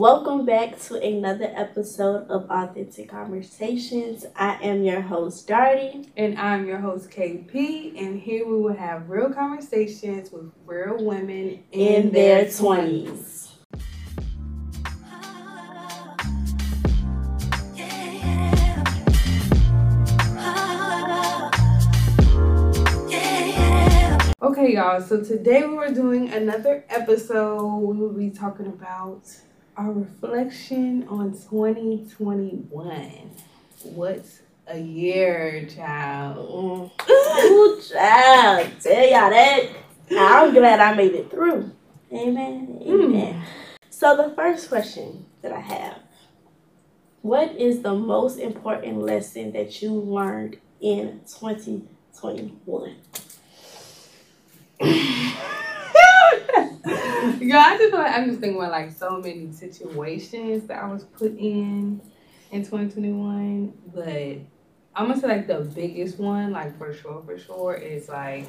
Welcome 0.00 0.46
back 0.46 0.80
to 0.84 0.94
another 0.94 1.52
episode 1.54 2.30
of 2.30 2.50
Authentic 2.50 3.10
Conversations. 3.10 4.24
I 4.34 4.54
am 4.62 4.82
your 4.82 5.02
host, 5.02 5.46
Darty. 5.46 6.08
And 6.16 6.38
I'm 6.38 6.66
your 6.66 6.78
host, 6.78 7.10
KP. 7.10 8.00
And 8.00 8.18
here 8.18 8.46
we 8.46 8.62
will 8.62 8.72
have 8.72 9.10
real 9.10 9.28
conversations 9.28 10.30
with 10.32 10.52
real 10.64 11.04
women 11.04 11.62
in, 11.70 12.04
in 12.06 12.12
their 12.12 12.46
20s. 12.46 13.50
Okay, 24.40 24.72
y'all. 24.72 25.02
So 25.02 25.22
today 25.22 25.66
we 25.66 25.74
were 25.74 25.92
doing 25.92 26.30
another 26.30 26.86
episode. 26.88 27.80
We 27.80 27.98
will 27.98 28.14
be 28.14 28.30
talking 28.30 28.64
about 28.64 29.26
our 29.80 29.92
reflection 29.92 31.08
on 31.08 31.32
2021. 31.32 33.30
What's 33.82 34.42
a 34.66 34.78
year, 34.78 35.66
child? 35.74 36.36
Ooh, 36.36 36.90
child. 37.80 38.70
Tell 38.82 39.08
y'all 39.08 39.30
that. 39.30 39.70
I'm 40.10 40.52
glad 40.52 40.80
I 40.80 40.94
made 40.94 41.14
it 41.14 41.30
through. 41.30 41.72
Amen. 42.12 42.82
Amen. 42.82 43.34
Mm. 43.34 43.42
So 43.88 44.14
the 44.18 44.34
first 44.34 44.68
question 44.68 45.24
that 45.40 45.52
I 45.52 45.60
have. 45.60 46.00
What 47.22 47.56
is 47.56 47.80
the 47.80 47.94
most 47.94 48.38
important 48.38 48.98
lesson 48.98 49.52
that 49.52 49.80
you 49.80 49.94
learned 49.94 50.58
in 50.82 51.22
2021? 51.26 52.96
Yeah, 57.40 57.58
I 57.58 57.78
just 57.78 57.90
feel 57.90 58.00
like 58.00 58.12
I'm 58.12 58.28
just 58.28 58.40
thinking 58.40 58.58
about 58.58 58.72
like 58.72 58.90
so 58.92 59.18
many 59.18 59.50
situations 59.52 60.66
that 60.68 60.82
I 60.82 60.86
was 60.88 61.04
put 61.04 61.36
in 61.38 62.00
in 62.50 62.64
2021, 62.64 63.72
but 63.94 64.38
I'm 64.94 65.08
gonna 65.08 65.18
say 65.18 65.28
like 65.28 65.46
the 65.46 65.60
biggest 65.60 66.18
one, 66.18 66.52
like 66.52 66.76
for 66.78 66.92
sure, 66.92 67.22
for 67.24 67.38
sure, 67.38 67.74
is 67.74 68.08
like 68.08 68.46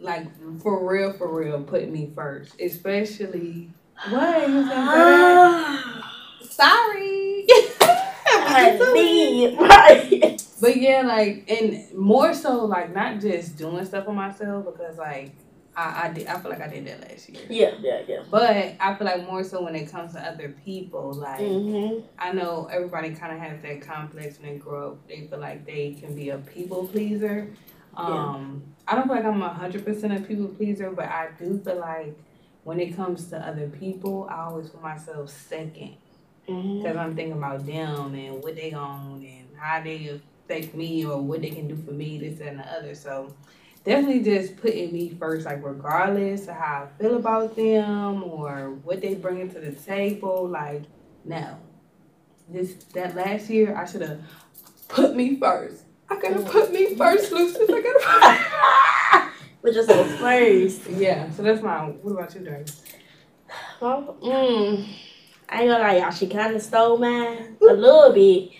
like 0.00 0.26
for 0.60 0.86
real, 0.86 1.12
for 1.12 1.32
real, 1.32 1.62
put 1.62 1.88
me 1.88 2.10
first, 2.14 2.60
especially 2.60 3.70
what? 4.10 4.48
You 4.48 4.64
Sorry. 6.48 7.46
But 10.60 10.76
yeah, 10.76 11.02
like, 11.02 11.48
and 11.48 11.92
more 11.94 12.34
so, 12.34 12.64
like, 12.64 12.92
not 12.92 13.20
just 13.20 13.56
doing 13.56 13.84
stuff 13.84 14.06
for 14.06 14.12
myself 14.12 14.64
because, 14.64 14.98
like, 14.98 15.30
I, 15.78 16.08
I 16.08 16.12
did. 16.12 16.26
I 16.26 16.40
feel 16.40 16.50
like 16.50 16.60
I 16.60 16.66
did 16.66 16.86
that 16.88 17.08
last 17.08 17.28
year. 17.28 17.42
Yeah, 17.48 17.74
yeah, 17.80 18.02
yeah. 18.08 18.22
But 18.28 18.76
I 18.80 18.94
feel 18.96 19.06
like 19.06 19.24
more 19.24 19.44
so 19.44 19.62
when 19.62 19.76
it 19.76 19.90
comes 19.90 20.12
to 20.14 20.20
other 20.20 20.48
people, 20.64 21.12
like 21.12 21.38
mm-hmm. 21.38 22.04
I 22.18 22.32
know 22.32 22.68
everybody 22.70 23.14
kind 23.14 23.32
of 23.32 23.38
has 23.38 23.62
that 23.62 23.82
complex 23.82 24.40
when 24.40 24.52
they 24.54 24.58
grow 24.58 24.92
up. 24.92 25.08
They 25.08 25.28
feel 25.28 25.38
like 25.38 25.64
they 25.64 25.92
can 25.92 26.16
be 26.16 26.30
a 26.30 26.38
people 26.38 26.88
pleaser. 26.88 27.48
Um, 27.94 28.64
yeah. 28.66 28.92
I 28.92 28.96
don't 28.96 29.06
feel 29.06 29.16
like 29.16 29.24
I'm 29.24 29.40
a 29.40 29.50
hundred 29.50 29.84
percent 29.84 30.12
a 30.12 30.20
people 30.20 30.48
pleaser, 30.48 30.90
but 30.90 31.04
I 31.04 31.28
do 31.38 31.60
feel 31.64 31.78
like 31.78 32.18
when 32.64 32.80
it 32.80 32.96
comes 32.96 33.28
to 33.28 33.38
other 33.38 33.68
people, 33.68 34.26
I 34.28 34.46
always 34.46 34.70
put 34.70 34.82
myself 34.82 35.30
second 35.30 35.94
because 36.44 36.64
mm-hmm. 36.64 36.98
I'm 36.98 37.14
thinking 37.14 37.38
about 37.38 37.64
them 37.64 38.14
and 38.14 38.42
what 38.42 38.56
they 38.56 38.72
own 38.72 39.24
and 39.24 39.46
how 39.56 39.80
they 39.80 40.08
affect 40.08 40.74
me 40.74 41.06
or 41.06 41.22
what 41.22 41.40
they 41.40 41.50
can 41.50 41.68
do 41.68 41.76
for 41.76 41.92
me, 41.92 42.18
this 42.18 42.40
and 42.40 42.58
the 42.58 42.64
other. 42.64 42.96
So 42.96 43.32
definitely 43.88 44.20
just 44.22 44.56
putting 44.58 44.92
me 44.92 45.08
first, 45.18 45.46
like 45.46 45.64
regardless 45.64 46.46
of 46.46 46.56
how 46.56 46.84
I 46.84 47.02
feel 47.02 47.16
about 47.16 47.56
them 47.56 48.22
or 48.22 48.74
what 48.84 49.00
they 49.00 49.14
bring 49.14 49.50
to 49.50 49.58
the 49.58 49.72
table. 49.72 50.46
Like, 50.46 50.82
no, 51.24 51.56
this 52.48 52.74
that 52.92 53.16
last 53.16 53.48
year 53.48 53.74
I 53.74 53.86
should 53.86 54.02
have 54.02 54.20
put 54.88 55.16
me 55.16 55.36
first. 55.40 55.84
I 56.10 56.16
could 56.16 56.32
have 56.32 56.46
put 56.46 56.70
me 56.70 56.94
first, 56.94 57.32
Lucius. 57.32 57.68
I 57.68 57.80
could 57.80 58.02
have. 58.02 59.32
But 59.60 59.74
just 59.74 59.90
a 59.90 60.04
first. 60.04 60.88
Yeah. 60.90 61.30
So 61.32 61.42
that's 61.42 61.62
my. 61.62 61.86
What 61.86 62.12
about 62.12 62.34
you, 62.34 62.42
Darty? 62.42 62.72
Well, 63.80 64.16
mm, 64.22 64.86
I 65.48 65.62
ain't 65.62 65.70
gonna 65.70 65.82
lie, 65.82 65.96
y'all. 65.98 66.10
She 66.10 66.28
kind 66.28 66.54
of 66.54 66.62
stole 66.62 66.98
mine 66.98 67.56
a 67.60 67.72
little 67.72 68.12
bit, 68.12 68.50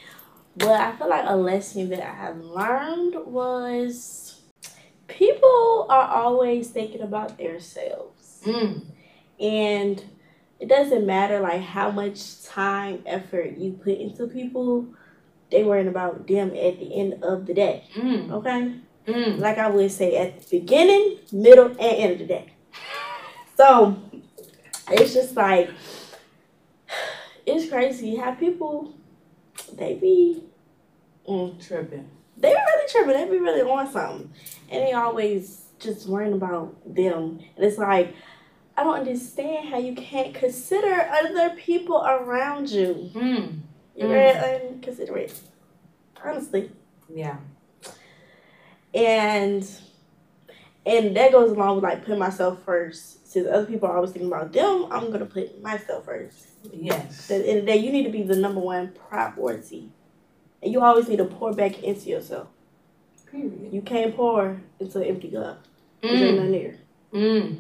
but 0.57 0.81
I 0.81 0.97
feel 0.97 1.09
like 1.09 1.25
a 1.27 1.37
lesson 1.37 1.91
that 1.91 2.01
I 2.01 2.15
have 2.15 2.39
learned 2.41 3.15
was 3.27 4.28
people 5.09 5.87
are 5.89 6.07
always 6.07 6.69
thinking 6.69 7.01
about 7.01 7.37
themselves. 7.39 8.43
Mm. 8.45 8.85
And 9.41 10.05
it 10.61 10.69
doesn't 10.69 11.07
matter 11.07 11.41
like 11.41 11.63
how 11.63 11.91
much 11.91 12.45
time, 12.45 13.03
effort 13.07 13.57
you 13.57 13.73
put 13.73 13.99
into 13.99 14.27
people, 14.27 14.87
they 15.51 15.65
worrying 15.65 15.89
about 15.89 16.27
them 16.27 16.51
at 16.51 16.79
the 16.79 16.95
end 16.95 17.25
of 17.25 17.47
the 17.47 17.55
day. 17.55 17.85
Mm. 17.97 18.31
Okay? 18.31 18.75
Mm. 19.07 19.39
Like 19.39 19.59
I 19.59 19.69
would 19.69 19.91
say 19.91 20.17
at 20.17 20.43
the 20.43 20.61
beginning, 20.61 21.19
middle, 21.33 21.69
and 21.69 21.81
end 21.81 22.13
of 22.13 22.19
the 22.19 22.27
day. 22.27 22.53
So 23.57 24.01
it's 24.91 25.15
just 25.15 25.35
like 25.35 25.71
it's 27.47 27.69
crazy 27.71 28.17
how 28.17 28.35
people 28.35 28.95
they 29.73 29.95
be 29.95 30.45
mm, 31.29 31.67
tripping 31.67 32.09
they 32.39 32.51
really 32.51 32.89
tripping. 32.91 33.13
They 33.13 33.25
be 33.31 33.43
really 33.43 33.63
on 33.63 33.91
something, 33.91 34.33
and 34.71 34.83
they 34.87 34.93
always 34.93 35.63
just 35.79 36.09
worrying 36.09 36.33
about 36.33 36.77
them. 36.87 37.41
And 37.57 37.65
it's 37.65 37.79
like 37.79 38.15
I 38.79 38.85
don't 38.85 39.01
understand 39.01 39.71
how 39.71 39.79
you 39.79 39.95
can't 39.95 40.33
consider 40.33 41.11
other 41.11 41.51
people 41.57 42.05
around 42.07 42.71
you. 42.71 43.11
Mm. 43.13 43.61
You're 43.97 44.09
mm. 44.09 44.71
inconsiderate, 44.71 45.41
honestly. 46.25 46.71
Yeah. 47.13 47.39
And 48.95 49.69
and 50.87 51.17
that 51.17 51.33
goes 51.33 51.51
along 51.51 51.77
with 51.77 51.85
like 51.85 52.05
putting 52.05 52.21
myself 52.21 52.63
first. 52.65 53.27
Since 53.27 53.49
other 53.49 53.67
people 53.67 53.89
are 53.89 53.97
always 53.97 54.13
thinking 54.13 54.31
about 54.33 54.53
them, 54.53 54.87
I'm 54.93 55.11
gonna 55.11 55.27
put 55.27 55.61
myself 55.61 56.05
first. 56.05 56.47
Yes. 56.73 57.31
At 57.33 57.43
the 57.43 57.49
end 57.49 57.59
of 57.59 57.67
the 57.67 57.73
day, 57.73 57.79
you 57.79 57.91
need 57.91 58.05
to 58.05 58.11
be 58.11 58.23
the 58.23 58.37
number 58.37 58.61
one 58.61 58.93
priority. 59.09 59.91
And 60.63 60.73
you 60.73 60.83
always 60.83 61.09
need 61.09 61.19
to 61.19 61.25
pour 61.25 61.53
back 61.53 61.83
into 61.83 62.09
yourself. 62.09 62.49
Period. 63.31 63.69
You 63.73 63.83
can't 63.83 64.17
pour 64.17 64.61
into 64.81 64.99
an 64.99 65.05
empty 65.05 65.31
cup. 65.31 65.65
Mm. 66.03 66.19
There's 66.19 66.35
nothing 66.35 66.53
there. 66.53 66.77
Mm. 67.13 67.59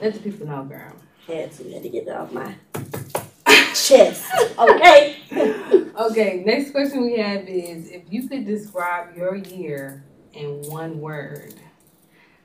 Let 0.00 0.14
the 0.14 0.20
people 0.20 0.46
know, 0.46 0.64
girl. 0.64 0.92
Had 1.26 1.52
to. 1.52 1.72
Had 1.72 1.82
to 1.82 1.88
get 1.88 2.06
that 2.06 2.16
off 2.16 2.32
my 2.32 2.54
chest. 3.74 4.30
Okay. 4.58 5.16
okay. 5.98 6.42
Next 6.44 6.72
question 6.72 7.02
we 7.02 7.18
have 7.18 7.48
is: 7.48 7.90
If 7.90 8.02
you 8.10 8.28
could 8.28 8.46
describe 8.46 9.16
your 9.16 9.36
year 9.36 10.04
in 10.32 10.62
one 10.62 11.00
word, 11.00 11.54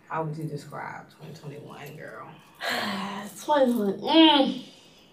how 0.07 0.23
would 0.23 0.37
you 0.37 0.43
describe 0.43 1.09
2021, 1.21 1.95
girl? 1.95 2.29
2021. 3.41 4.63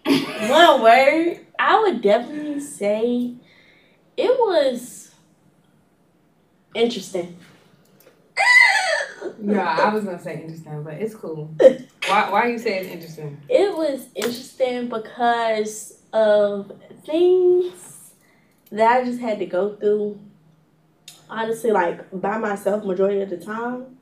Mm. 0.07 0.51
one 0.51 0.83
word. 0.83 1.47
I 1.59 1.81
would 1.81 2.03
definitely 2.03 2.61
say 2.61 3.35
it 4.17 4.39
was 4.39 5.15
interesting. 6.75 7.37
yeah, 9.43 9.77
I 9.81 9.95
was 9.95 10.05
gonna 10.05 10.19
say 10.19 10.43
interesting, 10.43 10.83
but 10.83 10.95
it's 10.95 11.15
cool. 11.15 11.55
Why 12.09 12.31
why 12.31 12.41
are 12.43 12.49
you 12.49 12.59
saying 12.59 12.91
interesting? 12.91 13.41
It 13.49 13.77
was 13.77 14.07
interesting 14.17 14.89
because 14.89 16.03
of 16.13 16.73
things 17.07 18.15
that 18.73 18.91
I 18.91 19.05
just 19.05 19.21
had 19.21 19.39
to 19.39 19.47
go 19.47 19.77
through 19.77 20.19
honestly 21.31 21.71
like 21.71 22.05
by 22.21 22.39
myself 22.39 22.85
majority 22.85 23.21
of 23.21 23.31
the 23.31 23.39
time. 23.39 23.99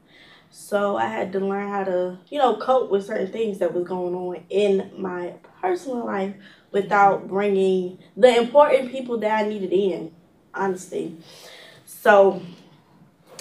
So 0.50 0.97
I 0.97 1.06
had 1.06 1.32
to 1.34 1.41
learn 1.41 1.69
how 1.69 1.84
to, 1.84 2.19
you 2.28 2.38
know, 2.38 2.56
cope 2.56 2.91
with 2.91 3.06
certain 3.06 3.31
things 3.31 3.59
that 3.59 3.72
was 3.72 3.87
going 3.87 4.15
on 4.15 4.43
in 4.50 4.91
my 4.97 5.34
personal 5.60 6.04
life 6.04 6.34
without 6.72 7.28
bringing 7.28 7.99
the 8.17 8.37
important 8.37 8.90
people 8.90 9.19
that 9.19 9.44
I 9.44 9.49
needed 9.49 9.72
in, 9.72 10.12
honestly. 10.55 11.17
So 11.87 12.43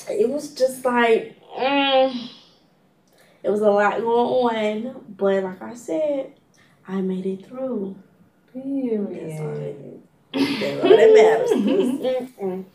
it 0.09 0.29
was 0.29 0.53
just 0.53 0.83
like, 0.83 1.35
mm, 1.57 2.29
it 3.43 3.49
was 3.49 3.61
a 3.61 3.69
lot 3.69 3.99
going 3.99 4.87
on, 4.87 5.05
but 5.17 5.43
like 5.43 5.61
I 5.61 5.73
said, 5.75 6.33
I 6.87 7.01
made 7.01 7.25
it 7.25 7.45
through. 7.45 7.95
Period. 8.51 10.01
That's 10.33 10.83
all 10.83 10.89
that 10.89 11.13
matters. 11.13 12.65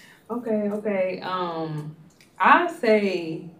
okay, 0.30 0.68
okay. 0.70 1.20
Um, 1.20 1.96
I 2.38 2.70
say 2.70 3.50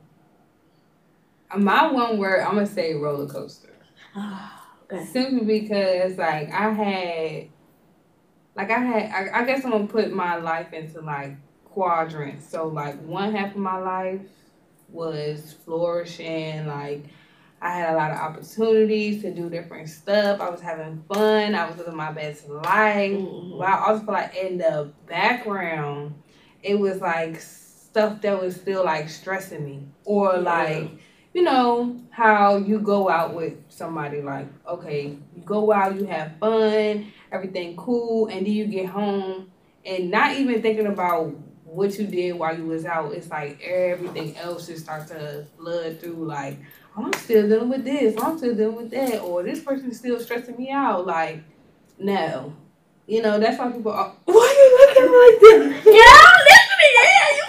my 1.57 1.91
one 1.91 2.19
word. 2.19 2.41
I'm 2.43 2.55
gonna 2.55 2.67
say 2.67 2.95
roller 2.95 3.27
coaster. 3.27 3.75
Simply 5.13 5.61
because 5.61 6.19
like 6.19 6.53
I 6.53 6.71
had 6.71 7.49
like 8.55 8.71
I 8.71 8.79
had 8.79 9.11
I, 9.11 9.41
I 9.41 9.45
guess 9.45 9.65
I'm 9.65 9.71
gonna 9.71 9.87
put 9.87 10.13
my 10.13 10.37
life 10.37 10.73
into 10.73 11.01
like 11.01 11.37
quadrants. 11.65 12.49
So 12.49 12.69
like 12.69 13.01
one 13.03 13.35
half 13.35 13.53
of 13.53 13.61
my 13.61 13.79
life 13.79 14.21
was 14.89 15.55
flourishing, 15.65 16.67
like 16.67 17.07
I 17.63 17.71
had 17.77 17.95
a 17.95 17.97
lot 17.97 18.11
of 18.11 18.19
opportunities 18.19 19.23
to 19.23 19.33
do 19.33 19.49
different 19.49 19.89
stuff. 19.89 20.41
I 20.41 20.51
was 20.51 20.61
having 20.61 21.05
fun. 21.09 21.55
I 21.55 21.69
was 21.69 21.79
living 21.79 21.95
my 21.95 22.11
best 22.11 22.49
life. 22.49 23.13
Mm-hmm. 23.13 23.59
But 23.59 23.69
I 23.69 23.87
also 23.87 24.05
feel 24.05 24.15
like 24.15 24.35
in 24.35 24.59
the 24.59 24.93
background, 25.07 26.15
it 26.63 26.75
was 26.75 27.01
like 27.01 27.41
stuff 27.41 28.21
that 28.23 28.43
was 28.43 28.57
still 28.57 28.85
like 28.85 29.09
stressing 29.09 29.65
me. 29.65 29.87
Or 30.05 30.35
yeah. 30.35 30.43
You 31.33 31.43
know, 31.43 32.01
how 32.11 32.57
you 32.57 32.79
go 32.79 33.09
out 33.09 33.35
with 33.35 33.55
somebody 33.69 34.21
like, 34.21 34.47
okay, 34.67 35.17
you 35.35 35.43
go 35.45 35.73
out, 35.73 35.97
you 35.97 36.05
have 36.05 36.37
fun, 36.39 37.13
everything 37.31 37.77
cool, 37.77 38.27
and 38.27 38.47
then 38.47 38.53
you 38.53 38.67
get 38.67 38.87
home 38.87 39.51
and 39.85 40.11
not 40.11 40.37
even 40.37 40.63
thinking 40.63 40.87
about 40.87 41.35
what 41.65 41.99
you 41.99 42.07
did 42.07 42.33
while 42.33 42.57
you 42.57 42.67
was 42.67 42.85
out. 42.85 43.13
It's 43.13 43.31
like 43.31 43.61
everything 43.63 44.37
else 44.37 44.67
just 44.67 44.85
starts 44.85 45.11
to 45.11 45.47
flood 45.57 46.01
through 46.01 46.27
like 46.27 46.59
oh, 46.97 47.05
I'm 47.05 47.13
still 47.15 47.49
dealing 47.49 47.69
with 47.69 47.85
this, 47.85 48.21
I'm 48.21 48.39
still 48.39 48.55
dealing 48.55 48.77
with 48.77 48.91
that, 48.91 49.21
or 49.21 49.43
this 49.43 49.61
person's 49.61 49.99
still 49.99 50.19
stressing 50.21 50.57
me 50.57 50.71
out. 50.71 51.07
Like, 51.07 51.43
no. 51.99 52.55
You 53.07 53.23
know, 53.23 53.39
that's 53.39 53.59
why 53.59 53.71
people 53.71 53.93
are, 53.93 54.15
why 54.25 54.35
are 54.35 54.55
you 54.55 54.79
looking 54.87 55.71
like 55.73 55.85
this? 55.85 55.95
Yeah. 55.95 56.32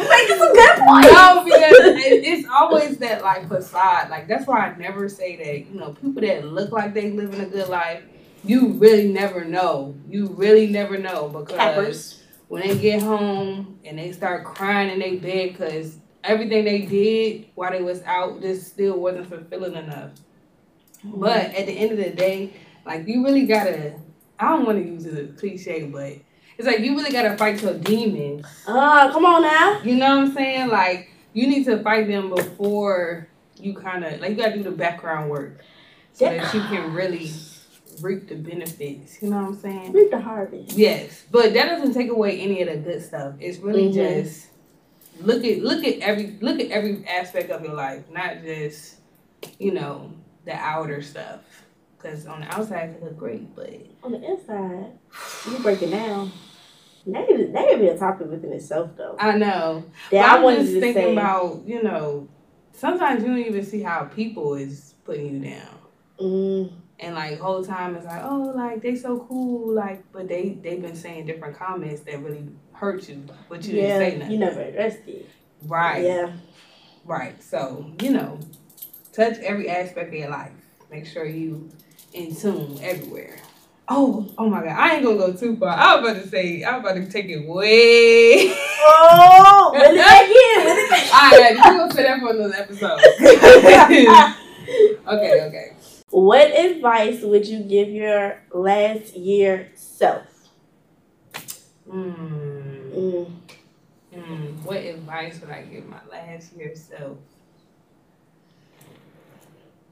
You 0.03 0.09
making 0.09 0.38
some 0.38 0.53
good 0.53 0.77
points. 0.77 1.11
No, 1.11 1.44
because 1.44 1.73
it's 1.73 2.47
always 2.50 2.97
that 2.97 3.21
like 3.21 3.47
facade. 3.47 4.09
Like 4.09 4.27
that's 4.27 4.47
why 4.47 4.67
I 4.67 4.77
never 4.77 5.09
say 5.09 5.35
that, 5.38 5.71
you 5.71 5.79
know, 5.79 5.94
people 5.94 6.21
that 6.21 6.45
look 6.45 6.71
like 6.71 6.94
they 6.94 7.11
living 7.11 7.41
a 7.41 7.45
good 7.45 7.69
life, 7.69 8.03
you 8.44 8.73
really 8.73 9.11
never 9.11 9.45
know. 9.45 9.95
You 10.09 10.27
really 10.27 10.67
never 10.67 10.97
know 10.97 11.29
because 11.29 11.57
Peppers. 11.57 12.23
when 12.47 12.67
they 12.67 12.77
get 12.77 13.01
home 13.01 13.79
and 13.85 13.97
they 13.97 14.11
start 14.11 14.44
crying 14.44 14.89
in 14.89 15.00
their 15.00 15.19
bed 15.19 15.57
because 15.57 15.97
everything 16.23 16.65
they 16.65 16.81
did 16.81 17.47
while 17.56 17.71
they 17.71 17.81
was 17.81 18.01
out 18.03 18.41
just 18.41 18.67
still 18.67 18.99
wasn't 18.99 19.27
fulfilling 19.27 19.75
enough. 19.75 20.11
Mm-hmm. 21.06 21.19
But 21.19 21.56
at 21.56 21.65
the 21.65 21.73
end 21.73 21.91
of 21.91 21.97
the 21.97 22.09
day, 22.11 22.53
like 22.85 23.07
you 23.07 23.23
really 23.23 23.45
gotta 23.45 23.95
I 24.39 24.49
don't 24.49 24.65
wanna 24.65 24.81
use 24.81 25.06
it 25.06 25.13
as 25.13 25.29
a 25.29 25.33
cliche, 25.33 25.83
but 25.83 26.17
it's 26.57 26.67
like 26.67 26.79
you 26.79 26.95
really 26.95 27.11
gotta 27.11 27.38
fight 27.38 27.61
your 27.61 27.73
demons. 27.73 28.45
Uh, 28.67 29.11
come 29.11 29.25
on 29.25 29.41
now. 29.41 29.81
You 29.83 29.95
know 29.95 30.17
what 30.17 30.27
I'm 30.27 30.33
saying? 30.33 30.69
Like 30.69 31.09
you 31.33 31.47
need 31.47 31.65
to 31.65 31.81
fight 31.81 32.07
them 32.07 32.29
before 32.29 33.27
you 33.57 33.73
kinda 33.73 34.17
like 34.21 34.31
you 34.31 34.35
gotta 34.35 34.55
do 34.55 34.63
the 34.63 34.71
background 34.71 35.29
work. 35.29 35.61
So 36.13 36.25
yeah. 36.25 36.44
that 36.44 36.53
you 36.53 36.61
can 36.61 36.94
really 36.94 37.31
reap 38.01 38.27
the 38.27 38.35
benefits. 38.35 39.21
You 39.21 39.29
know 39.29 39.38
what 39.38 39.47
I'm 39.47 39.55
saying? 39.55 39.91
Reap 39.91 40.11
the 40.11 40.21
harvest. 40.21 40.77
Yes. 40.77 41.23
But 41.31 41.53
that 41.53 41.65
doesn't 41.65 41.94
take 41.94 42.09
away 42.09 42.39
any 42.39 42.61
of 42.61 42.69
the 42.69 42.77
good 42.77 43.03
stuff. 43.03 43.35
It's 43.39 43.57
really 43.59 43.89
mm-hmm. 43.89 44.23
just 44.23 44.47
look 45.21 45.44
at 45.44 45.59
look 45.59 45.83
at 45.83 45.99
every 45.99 46.38
look 46.41 46.59
at 46.59 46.71
every 46.71 47.06
aspect 47.07 47.49
of 47.51 47.63
your 47.63 47.73
life, 47.73 48.03
not 48.11 48.44
just 48.44 48.95
you 49.59 49.71
know 49.71 50.13
the 50.45 50.53
outer 50.53 51.01
stuff. 51.01 51.39
Because 52.03 52.27
on 52.27 52.41
the 52.41 52.53
outside 52.53 52.89
it 52.89 53.01
look 53.01 53.17
great, 53.17 53.55
but 53.55 53.73
on 54.03 54.11
the 54.11 54.21
inside, 54.21 54.91
you 55.50 55.57
break 55.59 55.81
it 55.81 55.91
down. 55.91 56.31
That 57.07 57.27
could, 57.27 57.53
that 57.53 57.67
could 57.69 57.79
be 57.79 57.88
a 57.88 57.97
topic 57.97 58.29
within 58.29 58.51
itself, 58.53 58.91
though. 58.97 59.15
I 59.19 59.38
know. 59.38 59.85
That 60.11 60.39
I 60.39 60.44
was 60.44 60.69
just 60.69 60.79
thinking 60.79 60.94
say, 60.94 61.11
about, 61.13 61.63
you 61.65 61.81
know, 61.81 62.27
sometimes 62.73 63.23
you 63.23 63.29
don't 63.29 63.39
even 63.39 63.65
see 63.65 63.81
how 63.81 64.05
people 64.05 64.55
is 64.55 64.95
putting 65.05 65.33
you 65.33 65.50
down. 65.50 65.79
Mm. 66.19 66.71
And 67.00 67.15
like 67.15 67.39
whole 67.39 67.63
time 67.63 67.95
it's 67.95 68.06
like, 68.06 68.21
oh, 68.23 68.53
like 68.56 68.81
they 68.81 68.95
so 68.95 69.25
cool, 69.27 69.73
like, 69.73 70.03
but 70.11 70.27
they 70.27 70.57
they've 70.61 70.81
been 70.81 70.95
saying 70.95 71.25
different 71.25 71.57
comments 71.57 72.01
that 72.01 72.21
really 72.21 72.47
hurt 72.71 73.09
you, 73.09 73.25
but 73.49 73.65
you 73.65 73.75
yeah, 73.75 73.99
didn't 73.99 74.11
say 74.11 74.17
nothing. 74.19 74.31
You 74.31 74.39
never 74.39 74.61
addressed 74.61 75.07
it. 75.07 75.29
Right. 75.63 76.03
Yeah. 76.03 76.31
Right. 77.03 77.41
So, 77.44 77.91
you 78.01 78.11
know, 78.11 78.39
touch 79.11 79.38
every 79.39 79.69
aspect 79.69 80.09
of 80.09 80.13
your 80.13 80.29
life. 80.29 80.51
Make 80.94 81.07
sure 81.07 81.25
you 81.25 81.72
in 82.13 82.36
tune 82.36 82.78
everywhere. 82.80 83.40
Oh, 83.90 84.31
oh 84.38 84.48
my 84.48 84.60
God! 84.60 84.78
I 84.78 84.94
ain't 84.94 85.04
gonna 85.04 85.18
go 85.18 85.34
too 85.34 85.57
far. 85.57 85.69
I 85.69 85.95
was 85.95 86.12
about 86.12 86.22
to 86.22 86.28
say, 86.30 86.63
I 86.63 86.78
was 86.78 86.86
about 86.86 87.04
to 87.04 87.12
take 87.12 87.25
it 87.25 87.48
way. 87.48 88.54
Oh, 88.86 89.72
when 89.72 89.92
did 89.92 90.00
that 90.00 90.28
get? 90.28 91.13
All 91.13 91.31
right, 91.40 91.56
you 91.56 91.63
gonna 91.80 91.94
say 91.94 92.04
that 92.04 92.19
for 92.19 92.31
another 92.31 92.54
episode. 92.54 93.00
okay, 95.07 95.42
okay. 95.48 95.72
What 96.10 96.51
advice 96.51 97.22
would 97.22 97.48
you 97.48 97.63
give 97.63 97.88
your 97.88 98.42
last 98.54 99.16
year 99.16 99.72
self? 99.74 100.25
Hmm. 101.90 102.12
Mm. 102.92 103.31
Mm. 104.13 104.63
What 104.63 104.78
advice 104.78 105.40
would 105.40 105.50
I 105.50 105.62
give 105.63 105.88
my 105.88 106.01
last 106.12 106.51
year 106.57 106.75
self? 106.75 107.18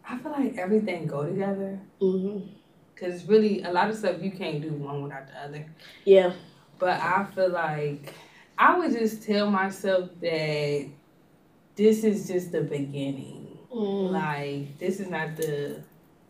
I 0.07 0.18
feel 0.18 0.31
like 0.31 0.57
everything 0.57 1.07
go 1.07 1.25
together. 1.25 1.80
Mm-hmm. 2.01 2.48
Cause 2.95 3.25
really, 3.25 3.63
a 3.63 3.71
lot 3.71 3.89
of 3.89 3.98
stuff 3.98 4.21
you 4.21 4.31
can't 4.31 4.62
do 4.62 4.69
one 4.69 5.01
without 5.01 5.27
the 5.27 5.39
other. 5.39 5.65
Yeah. 6.06 6.33
But 6.77 7.00
I 7.00 7.25
feel 7.33 7.50
like 7.50 8.13
I 8.57 8.77
would 8.77 8.92
just 8.92 9.24
tell 9.24 9.50
myself 9.50 10.09
that 10.21 10.88
this 11.75 12.03
is 12.03 12.27
just 12.27 12.51
the 12.51 12.62
beginning. 12.62 13.57
Mm. 13.74 14.12
Like 14.12 14.77
this 14.77 15.00
is 15.00 15.07
not 15.07 15.36
the 15.36 15.81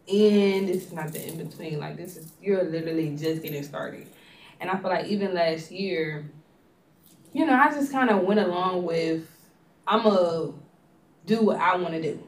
end. 0.07 0.69
This 0.69 0.85
is 0.85 0.93
not 0.93 1.11
the 1.11 1.27
in 1.27 1.45
between. 1.45 1.79
Like 1.79 1.97
this 1.97 2.17
is 2.17 2.31
you're 2.41 2.63
literally 2.63 3.15
just 3.17 3.41
getting 3.41 3.63
started. 3.63 4.07
And 4.59 4.69
I 4.69 4.77
feel 4.77 4.91
like 4.91 5.07
even 5.07 5.33
last 5.33 5.71
year, 5.71 6.29
you 7.33 7.45
know, 7.45 7.53
I 7.53 7.71
just 7.71 7.91
kind 7.91 8.09
of 8.09 8.21
went 8.21 8.39
along 8.39 8.83
with, 8.83 9.27
I'm 9.87 10.03
to 10.03 10.53
do 11.25 11.41
what 11.41 11.57
I 11.57 11.75
want 11.77 11.95
to 11.95 12.01
do. 12.01 12.23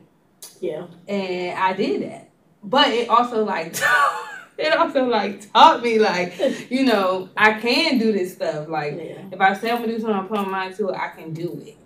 Yeah. 0.63 0.88
And 1.10 1.60
I 1.60 1.74
did 1.74 2.04
that. 2.04 2.30
But 2.63 2.88
it 2.88 3.10
also, 3.10 3.44
like, 3.44 3.75
it 4.57 4.74
also, 4.77 5.06
like, 5.06 5.51
taught 5.51 5.83
me, 5.83 6.00
like, 6.00 6.71
you 6.71 6.86
know, 6.86 7.30
I 7.36 7.60
can 7.60 7.98
do 7.98 8.13
this 8.13 8.36
stuff. 8.36 8.69
Like, 8.69 8.94
yeah. 8.94 9.25
if 9.30 9.42
I 9.42 9.54
say 9.56 9.71
I'm 9.71 9.81
to 9.81 9.88
do 9.89 10.00
something, 10.00 10.15
I 10.15 10.21
put 10.21 10.38
my 10.38 10.45
mind 10.45 10.77
to 10.77 10.88
it, 10.88 10.95
I 10.95 11.10
can 11.10 11.33
do 11.33 11.62
it. 11.65 11.77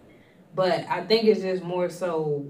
But 0.54 0.86
I 0.88 1.04
think 1.04 1.26
it's 1.26 1.42
just 1.42 1.64
more 1.64 1.90
so, 1.90 2.46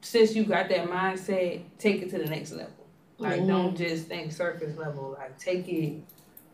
since 0.00 0.36
you 0.36 0.44
got 0.44 0.68
that 0.68 0.88
mindset, 0.88 1.62
take 1.78 2.02
it 2.02 2.10
to 2.10 2.18
the 2.18 2.26
next 2.26 2.52
level. 2.52 2.86
Like, 3.18 3.40
mm-hmm. 3.40 3.48
don't 3.48 3.76
just 3.76 4.06
think 4.06 4.30
surface 4.30 4.78
level. 4.78 5.16
Like, 5.18 5.36
take 5.36 5.66
it 5.66 6.00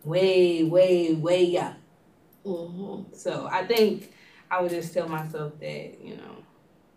way, 0.04 0.64
way, 0.64 1.12
way 1.12 1.58
up. 1.58 1.76
Mm-hmm. 2.46 3.14
So 3.14 3.46
I 3.52 3.66
think 3.66 4.14
I 4.50 4.62
would 4.62 4.70
just 4.70 4.94
tell 4.94 5.06
myself 5.06 5.52
that, 5.60 5.98
you 6.02 6.16
know, 6.16 6.36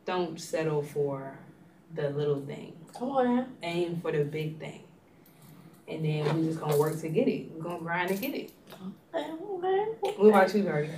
don't 0.06 0.40
settle 0.40 0.82
for 0.82 1.38
the 1.96 2.10
little 2.10 2.42
thing. 2.42 2.74
Come 2.98 3.10
on 3.12 3.36
now. 3.36 3.48
Aim 3.64 4.00
for 4.02 4.12
the 4.12 4.24
big 4.24 4.60
thing. 4.60 4.84
And 5.88 6.06
then 6.06 6.26
we're 6.26 6.44
just 6.44 6.60
gonna 6.60 6.78
work 6.78 7.00
to 7.02 7.10
get 7.10 7.28
it. 7.28 7.52
We're 7.52 7.64
gonna 7.64 7.80
grind 7.80 8.10
to 8.10 8.16
get 8.16 8.36
it. 8.36 8.52
Okay, 9.14 9.32
okay, 9.32 9.86
okay. 10.04 10.16
What 10.18 10.30
about 10.30 10.54
you, 10.54 10.64
Birdie? 10.64 10.90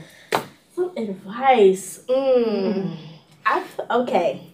Some 0.75 0.97
advice. 0.97 2.03
Mm. 2.09 2.73
mm. 2.73 2.97
I 3.45 3.63
okay. 3.89 4.47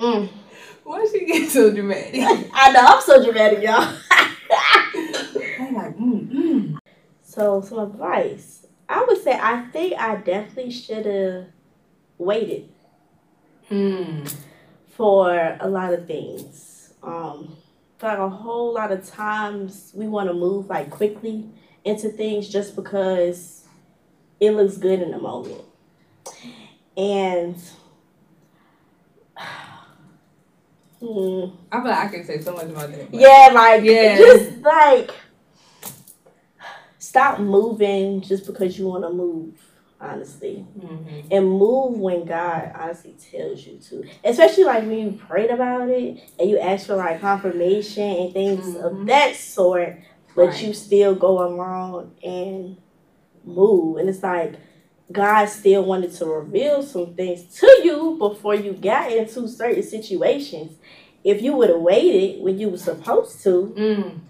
Mm. 0.00 0.28
Why 0.84 1.06
she 1.10 1.26
get 1.26 1.50
so 1.50 1.72
dramatic? 1.72 2.14
I 2.54 2.72
know 2.72 2.80
I'm 2.82 3.02
so 3.02 3.22
dramatic, 3.22 3.62
y'all. 3.62 3.82
I'm 5.60 5.74
like, 5.74 5.96
mm, 5.98 6.28
mm. 6.30 6.78
So, 7.22 7.60
some 7.60 7.78
advice. 7.78 8.66
I 8.88 9.04
would 9.04 9.22
say 9.22 9.38
I 9.40 9.66
think 9.66 9.94
I 9.98 10.16
definitely 10.16 10.70
should 10.70 11.04
have 11.04 11.46
waited 12.16 12.70
mm. 13.70 14.34
For 14.98 15.56
a 15.60 15.68
lot 15.68 15.94
of 15.94 16.06
things. 16.08 16.92
Um, 17.04 17.56
like 18.02 18.18
a 18.18 18.28
whole 18.28 18.74
lot 18.74 18.90
of 18.92 19.08
times 19.08 19.92
we 19.94 20.08
want 20.08 20.28
to 20.28 20.34
move 20.34 20.66
like 20.66 20.90
quickly 20.90 21.48
into 21.84 22.08
things 22.08 22.48
just 22.48 22.74
because 22.74 23.64
it 24.40 24.50
looks 24.50 24.76
good 24.76 25.00
in 25.00 25.12
the 25.12 25.18
moment. 25.18 25.62
And 26.96 27.54
hmm. 31.00 31.44
I 31.70 31.80
feel 31.80 31.90
like 31.90 31.98
I 31.98 32.08
can 32.08 32.24
say 32.24 32.40
so 32.40 32.54
much 32.54 32.66
about 32.66 32.90
that. 32.90 33.14
Yeah, 33.14 33.50
like 33.52 33.84
yeah. 33.84 34.16
just 34.16 34.58
like 34.62 35.12
stop 36.98 37.38
moving 37.38 38.20
just 38.20 38.46
because 38.46 38.76
you 38.76 38.88
want 38.88 39.04
to 39.04 39.10
move 39.10 39.54
honestly 40.00 40.64
mm-hmm. 40.78 41.28
and 41.30 41.48
move 41.48 41.98
when 41.98 42.24
god 42.24 42.70
honestly 42.78 43.16
tells 43.30 43.66
you 43.66 43.76
to 43.78 44.04
especially 44.22 44.64
like 44.64 44.82
when 44.84 44.98
you 44.98 45.12
prayed 45.12 45.50
about 45.50 45.88
it 45.88 46.20
and 46.38 46.48
you 46.48 46.58
ask 46.58 46.86
for 46.86 46.94
like 46.94 47.20
confirmation 47.20 48.04
and 48.04 48.32
things 48.32 48.64
mm-hmm. 48.64 48.84
of 48.84 49.06
that 49.06 49.34
sort 49.34 49.98
but 50.36 50.48
right. 50.48 50.62
you 50.62 50.72
still 50.72 51.14
go 51.14 51.44
along 51.44 52.14
and 52.22 52.76
move 53.44 53.96
and 53.96 54.08
it's 54.08 54.22
like 54.22 54.54
god 55.10 55.46
still 55.46 55.84
wanted 55.84 56.12
to 56.12 56.26
reveal 56.26 56.80
some 56.80 57.14
things 57.14 57.42
to 57.58 57.66
you 57.82 58.16
before 58.18 58.54
you 58.54 58.72
got 58.74 59.10
into 59.10 59.48
certain 59.48 59.82
situations 59.82 60.76
if 61.24 61.42
you 61.42 61.56
would 61.56 61.70
have 61.70 61.80
waited 61.80 62.40
when 62.40 62.56
you 62.56 62.68
were 62.68 62.78
supposed 62.78 63.42
to 63.42 63.74
mm 63.76 64.20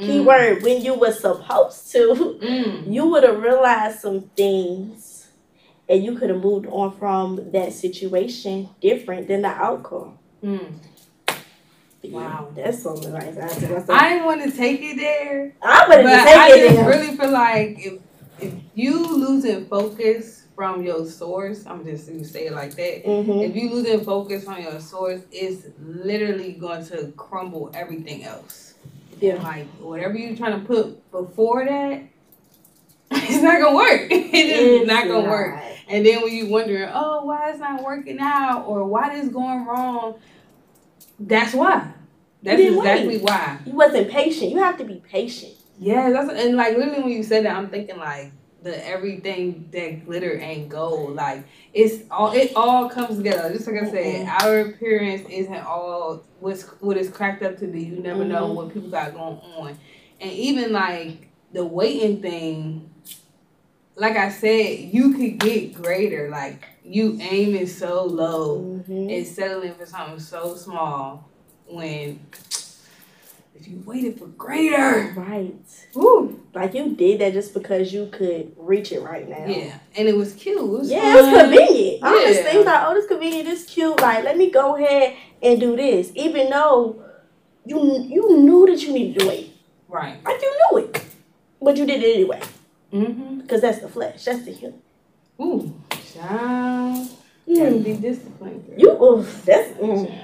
keyword 0.00 0.62
when 0.62 0.82
you 0.82 0.94
were 0.94 1.12
supposed 1.12 1.92
to, 1.92 2.38
mm. 2.42 2.92
you 2.92 3.06
would 3.06 3.22
have 3.22 3.40
realized 3.40 4.00
some 4.00 4.22
things 4.36 5.28
and 5.88 6.04
you 6.04 6.16
could 6.16 6.30
have 6.30 6.40
moved 6.40 6.66
on 6.68 6.96
from 6.96 7.50
that 7.50 7.72
situation 7.72 8.68
different 8.80 9.28
than 9.28 9.42
the 9.42 9.48
outcome. 9.48 10.18
Mm. 10.42 10.72
Wow, 12.04 12.50
that's 12.54 12.82
so 12.82 12.94
nice. 12.94 13.36
I, 13.36 13.92
I 13.92 14.08
didn't 14.08 14.24
want 14.24 14.42
to 14.42 14.56
take 14.56 14.80
it 14.82 14.96
there. 14.96 15.52
I 15.60 15.86
but 15.86 16.06
I 16.06 16.56
just 16.56 16.86
really 16.86 17.16
feel 17.16 17.30
like 17.30 17.76
if 17.78 18.00
if 18.40 18.54
you 18.74 19.06
losing 19.16 19.66
focus 19.66 20.46
from 20.56 20.82
your 20.82 21.06
source, 21.06 21.66
I'm 21.66 21.84
just 21.84 22.08
gonna 22.08 22.24
say 22.24 22.46
it 22.46 22.52
like 22.52 22.74
that. 22.76 23.04
Mm-hmm. 23.04 23.40
If 23.40 23.54
you 23.54 23.70
losing 23.70 24.02
focus 24.02 24.46
on 24.46 24.62
your 24.62 24.80
source, 24.80 25.20
it's 25.30 25.66
literally 25.78 26.52
going 26.52 26.86
to 26.86 27.12
crumble 27.16 27.70
everything 27.74 28.24
else. 28.24 28.69
Yeah. 29.20 29.42
Like 29.42 29.66
whatever 29.80 30.16
you're 30.16 30.36
trying 30.36 30.60
to 30.60 30.66
put 30.66 31.10
before 31.10 31.64
that, 31.64 32.02
it's 33.10 33.42
not 33.42 33.60
gonna 33.60 33.76
work. 33.76 34.08
it 34.10 34.34
is 34.34 34.86
not 34.86 35.06
gonna 35.06 35.22
not. 35.22 35.30
work. 35.30 35.62
And 35.88 36.06
then 36.06 36.22
when 36.22 36.32
you 36.32 36.46
wondering, 36.46 36.88
oh, 36.92 37.24
why 37.24 37.50
it's 37.50 37.58
not 37.58 37.82
working 37.82 38.18
out, 38.20 38.64
or 38.66 38.84
why 38.84 39.14
this 39.14 39.28
going 39.28 39.66
wrong, 39.66 40.20
that's 41.18 41.52
why. 41.52 41.92
That's 42.42 42.60
exactly 42.60 43.18
wait. 43.18 43.22
why. 43.22 43.58
You 43.66 43.72
wasn't 43.72 44.10
patient. 44.10 44.52
You 44.52 44.58
have 44.58 44.78
to 44.78 44.84
be 44.84 45.02
patient. 45.10 45.52
Yeah, 45.78 46.10
that's 46.10 46.30
and 46.30 46.56
like 46.56 46.76
literally 46.76 47.02
when 47.02 47.12
you 47.12 47.22
said 47.22 47.44
that, 47.44 47.56
I'm 47.56 47.68
thinking 47.68 47.98
like 47.98 48.32
the 48.62 48.86
everything 48.86 49.68
that 49.72 50.04
glitter 50.04 50.38
ain't 50.38 50.68
gold. 50.68 51.14
Like 51.14 51.44
it's 51.72 52.04
all 52.10 52.32
it 52.32 52.52
all 52.54 52.88
comes 52.88 53.16
together. 53.16 53.52
Just 53.52 53.66
like 53.66 53.82
I 53.82 53.90
said, 53.90 54.26
mm-hmm. 54.26 54.46
our 54.46 54.60
appearance 54.60 55.28
isn't 55.30 55.64
all 55.64 56.24
what's 56.40 56.62
what 56.80 56.96
it's 56.96 57.10
cracked 57.10 57.42
up 57.42 57.58
to 57.58 57.66
be. 57.66 57.84
You 57.84 58.00
never 58.00 58.20
mm-hmm. 58.20 58.32
know 58.32 58.52
what 58.52 58.72
people 58.72 58.90
got 58.90 59.12
going 59.12 59.38
on, 59.38 59.78
and 60.20 60.30
even 60.30 60.72
like 60.72 61.28
the 61.52 61.64
waiting 61.64 62.20
thing. 62.22 62.86
Like 63.96 64.16
I 64.16 64.30
said, 64.30 64.78
you 64.78 65.12
could 65.14 65.38
get 65.38 65.74
greater. 65.74 66.30
Like 66.30 66.64
you 66.84 67.18
aiming 67.20 67.66
so 67.66 68.04
low 68.04 68.60
mm-hmm. 68.60 69.10
and 69.10 69.26
settling 69.26 69.74
for 69.74 69.84
something 69.84 70.18
so 70.18 70.54
small 70.54 71.28
when 71.66 72.18
if 73.60 73.68
you 73.68 73.82
waited 73.84 74.18
for 74.18 74.26
greater. 74.26 75.12
Right. 75.16 75.54
Woo. 75.94 76.40
Like 76.54 76.74
you 76.74 76.94
did 76.94 77.20
that 77.20 77.32
just 77.32 77.52
because 77.52 77.92
you 77.92 78.08
could 78.10 78.52
reach 78.56 78.90
it 78.92 79.02
right 79.02 79.28
now. 79.28 79.44
Yeah. 79.46 79.78
And 79.96 80.08
it 80.08 80.16
was 80.16 80.32
cute. 80.34 80.58
It 80.58 80.66
was 80.66 80.90
yeah, 80.90 81.00
fun. 81.00 81.10
it 81.10 81.32
was 81.32 81.42
convenient. 81.42 82.00
Yeah. 82.02 82.10
Just 82.10 82.42
thinking 82.42 82.64
like, 82.64 82.82
oh, 82.86 82.94
this 82.94 83.06
convenient, 83.06 83.44
this 83.48 83.66
cute. 83.66 84.00
Like, 84.00 84.24
let 84.24 84.36
me 84.38 84.50
go 84.50 84.76
ahead 84.76 85.16
and 85.42 85.60
do 85.60 85.76
this. 85.76 86.10
Even 86.14 86.50
though 86.50 87.02
you 87.66 88.06
you 88.08 88.38
knew 88.38 88.66
that 88.66 88.80
you 88.82 88.92
needed 88.92 89.20
to 89.20 89.28
wait. 89.28 89.56
Right. 89.88 90.24
Like 90.24 90.40
you 90.40 90.58
knew 90.70 90.78
it. 90.78 91.04
But 91.60 91.76
you 91.76 91.86
did 91.86 92.02
it 92.02 92.14
anyway. 92.14 92.40
Mm-hmm. 92.92 93.40
Because 93.40 93.60
that's 93.60 93.80
the 93.80 93.88
flesh. 93.88 94.24
That's 94.24 94.44
the 94.44 94.52
human. 94.52 94.80
Ooh. 95.40 95.74
Child. 96.14 97.08
Mm. 97.48 97.84
be 97.84 97.94
disciplined. 97.94 98.66
Girl. 98.66 98.78
You 98.78 99.02
oof, 99.02 99.44
that's 99.44 99.70
mm, 99.78 100.18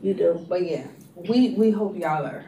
you 0.00 0.14
do. 0.14 0.44
But 0.48 0.68
yeah, 0.68 0.86
we 1.14 1.50
we 1.50 1.70
hope 1.70 1.96
y'all 1.96 2.26
are 2.26 2.44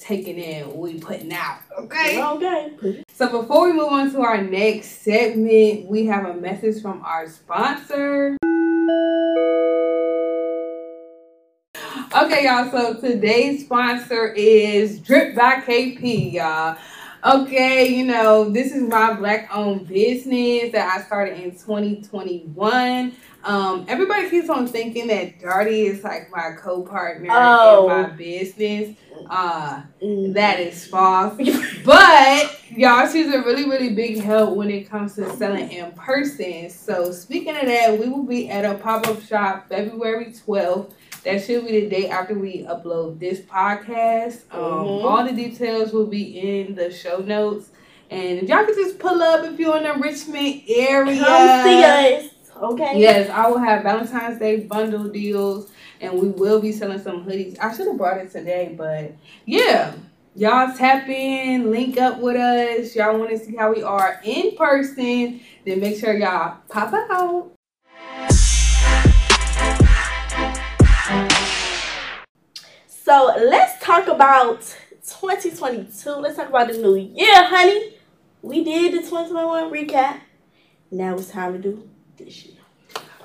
taking 0.00 0.38
in 0.38 0.66
what 0.68 0.76
we 0.76 0.98
putting 0.98 1.32
out. 1.32 1.60
Okay. 1.78 2.22
Okay. 2.22 3.04
So 3.12 3.40
before 3.40 3.66
we 3.66 3.72
move 3.72 3.88
on 3.88 4.12
to 4.12 4.20
our 4.20 4.42
next 4.42 5.02
segment, 5.02 5.86
we 5.86 6.06
have 6.06 6.26
a 6.26 6.34
message 6.34 6.80
from 6.82 7.02
our 7.04 7.28
sponsor. 7.28 8.36
Okay, 12.16 12.44
y'all. 12.44 12.70
So 12.70 13.00
today's 13.00 13.64
sponsor 13.64 14.32
is 14.32 14.98
Drip 15.00 15.36
by 15.36 15.56
KP, 15.56 16.32
y'all. 16.32 16.76
Okay, 17.24 17.88
you 17.88 18.04
know, 18.04 18.48
this 18.48 18.72
is 18.72 18.82
my 18.82 19.12
black 19.12 19.50
owned 19.52 19.88
business 19.88 20.72
that 20.72 20.96
I 20.96 21.02
started 21.02 21.38
in 21.40 21.50
2021. 21.50 23.12
Um, 23.44 23.86
everybody 23.88 24.28
keeps 24.28 24.48
on 24.48 24.66
thinking 24.66 25.06
that 25.08 25.40
Darty 25.40 25.86
is 25.86 26.02
like 26.02 26.30
my 26.30 26.52
co-partner 26.58 27.28
oh. 27.30 27.88
in 27.88 28.02
my 28.02 28.08
business. 28.10 28.96
Uh, 29.30 29.82
mm. 30.02 30.34
that 30.34 30.60
is 30.60 30.86
false. 30.86 31.36
but 31.84 32.60
y'all, 32.70 33.06
she's 33.08 33.32
a 33.32 33.40
really, 33.42 33.64
really 33.64 33.94
big 33.94 34.20
help 34.20 34.56
when 34.56 34.70
it 34.70 34.88
comes 34.88 35.14
to 35.14 35.34
selling 35.36 35.70
in 35.70 35.92
person. 35.92 36.68
So 36.70 37.12
speaking 37.12 37.56
of 37.56 37.66
that, 37.66 37.98
we 37.98 38.08
will 38.08 38.24
be 38.24 38.48
at 38.50 38.64
a 38.64 38.74
pop-up 38.74 39.22
shop 39.22 39.68
February 39.68 40.26
12th 40.26 40.92
that 41.24 41.44
should 41.44 41.66
be 41.66 41.80
the 41.80 41.88
day 41.88 42.08
after 42.08 42.34
we 42.34 42.64
upload 42.64 43.18
this 43.18 43.40
podcast. 43.40 44.42
Um, 44.50 44.60
mm-hmm. 44.60 45.06
All 45.06 45.24
the 45.24 45.32
details 45.32 45.92
will 45.92 46.06
be 46.06 46.38
in 46.38 46.74
the 46.74 46.92
show 46.92 47.18
notes. 47.18 47.70
And 48.10 48.38
if 48.38 48.48
y'all 48.48 48.64
could 48.64 48.76
just 48.76 48.98
pull 48.98 49.20
up 49.22 49.44
if 49.44 49.58
you're 49.58 49.76
in 49.76 49.82
the 49.82 49.94
Richmond 49.94 50.62
area. 50.68 51.22
Come 51.22 51.64
see 51.64 51.84
us. 51.84 52.30
Okay. 52.60 52.98
Yes, 52.98 53.30
I 53.30 53.48
will 53.48 53.58
have 53.58 53.84
Valentine's 53.84 54.38
Day 54.38 54.60
bundle 54.60 55.08
deals 55.08 55.70
and 56.00 56.14
we 56.14 56.28
will 56.28 56.60
be 56.60 56.72
selling 56.72 57.00
some 57.00 57.24
hoodies. 57.24 57.56
I 57.60 57.74
should 57.74 57.86
have 57.86 57.96
brought 57.96 58.18
it 58.18 58.32
today, 58.32 58.74
but 58.76 59.12
yeah. 59.44 59.94
Y'all 60.34 60.72
tap 60.76 61.08
in, 61.08 61.70
link 61.70 61.98
up 61.98 62.18
with 62.20 62.36
us. 62.36 62.94
Y'all 62.94 63.18
want 63.18 63.30
to 63.30 63.38
see 63.38 63.56
how 63.56 63.72
we 63.72 63.82
are 63.82 64.20
in 64.22 64.56
person, 64.56 65.40
then 65.64 65.80
make 65.80 65.98
sure 65.98 66.16
y'all 66.16 66.58
pop 66.68 66.92
out. 66.92 67.50
So 72.86 73.34
let's 73.36 73.84
talk 73.84 74.06
about 74.06 74.60
2022. 75.06 76.10
Let's 76.10 76.36
talk 76.36 76.48
about 76.48 76.68
the 76.68 76.78
new 76.78 76.96
year, 76.96 77.44
honey. 77.44 77.94
We 78.42 78.62
did 78.62 78.92
the 78.92 78.98
2021 78.98 79.72
recap. 79.72 80.20
Now 80.90 81.14
it's 81.14 81.30
time 81.30 81.54
to 81.54 81.58
do 81.58 81.88
this 82.18 82.44
year. 82.44 82.56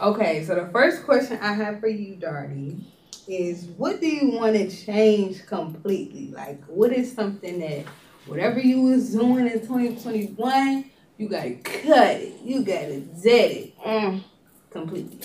Okay, 0.01 0.43
so 0.45 0.55
the 0.55 0.67
first 0.71 1.03
question 1.03 1.39
I 1.41 1.53
have 1.53 1.79
for 1.79 1.87
you, 1.87 2.15
Darty, 2.15 2.81
is 3.27 3.65
what 3.77 4.01
do 4.01 4.07
you 4.07 4.31
want 4.31 4.55
to 4.55 4.69
change 4.69 5.45
completely? 5.45 6.31
Like, 6.31 6.63
what 6.65 6.91
is 6.91 7.13
something 7.13 7.59
that 7.59 7.85
whatever 8.25 8.59
you 8.59 8.81
was 8.81 9.13
doing 9.13 9.47
in 9.47 9.59
2021, 9.61 10.85
you 11.17 11.29
gotta 11.29 11.55
cut 11.55 12.17
it, 12.17 12.41
you 12.43 12.63
gotta 12.63 13.03
zet 13.17 13.51
it 13.51 13.79
mm. 13.79 14.23
completely. 14.71 15.19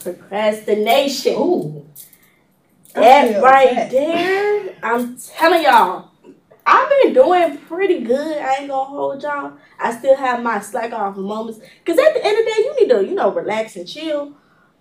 Procrastination. 0.00 1.34
Ooh. 1.34 1.86
That 2.94 3.42
right 3.42 3.74
that. 3.74 3.90
there, 3.90 4.76
I'm 4.82 5.16
telling 5.18 5.62
y'all, 5.62 6.11
I've 6.64 6.88
been 7.02 7.14
doing 7.14 7.58
pretty 7.58 8.00
good. 8.00 8.38
I 8.38 8.58
ain't 8.58 8.68
gonna 8.68 8.84
hold 8.84 9.22
y'all. 9.22 9.54
I 9.80 9.96
still 9.96 10.16
have 10.16 10.42
my 10.42 10.60
slack 10.60 10.92
off 10.92 11.16
moments. 11.16 11.60
Cause 11.84 11.98
at 11.98 12.14
the 12.14 12.24
end 12.24 12.38
of 12.38 12.44
the 12.44 12.50
day, 12.50 12.58
you 12.58 12.76
need 12.80 12.88
to, 12.90 13.04
you 13.08 13.14
know, 13.14 13.32
relax 13.32 13.76
and 13.76 13.88
chill. 13.88 14.34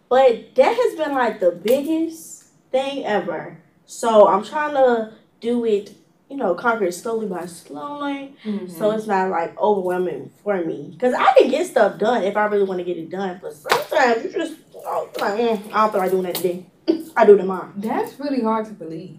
But 0.10 0.56
that 0.56 0.76
has 0.76 0.96
been 0.96 1.14
like 1.14 1.40
the 1.40 1.52
biggest 1.52 2.50
thing 2.72 3.06
ever. 3.06 3.58
So 3.86 4.28
I'm 4.28 4.44
trying 4.44 4.74
to 4.74 5.14
do 5.40 5.66
it, 5.66 5.96
you 6.30 6.38
know, 6.38 6.54
conquer 6.54 6.86
it 6.86 6.94
slowly 6.94 7.28
by 7.28 7.46
slowly. 7.46 8.36
Mm-hmm. 8.44 8.68
So 8.68 8.92
it's 8.92 9.08
not 9.08 9.30
like 9.30 9.58
overwhelming 9.58 10.32
for 10.44 10.64
me. 10.64 10.96
Cause 11.00 11.14
I 11.14 11.34
can 11.38 11.50
get 11.50 11.66
stuff 11.66 11.98
done 11.98 12.24
if 12.24 12.38
I 12.38 12.46
really 12.46 12.64
want 12.64 12.80
to 12.80 12.86
get 12.86 12.98
it 12.98 13.10
done. 13.10 13.40
But 13.42 13.54
sometimes 13.54 14.24
you 14.24 14.32
just, 14.32 14.58
you 14.74 14.84
know, 14.84 15.10
like, 15.20 15.40
mm, 15.40 15.72
I 15.74 15.82
don't 15.82 15.92
feel 15.92 16.02
like 16.02 16.12
doing 16.12 16.24
that 16.24 16.36
today. 16.36 16.66
I 17.16 17.26
do 17.26 17.38
tomorrow. 17.38 17.72
That's 17.76 18.20
really 18.20 18.42
hard 18.42 18.66
to 18.68 18.74
believe. 18.74 19.18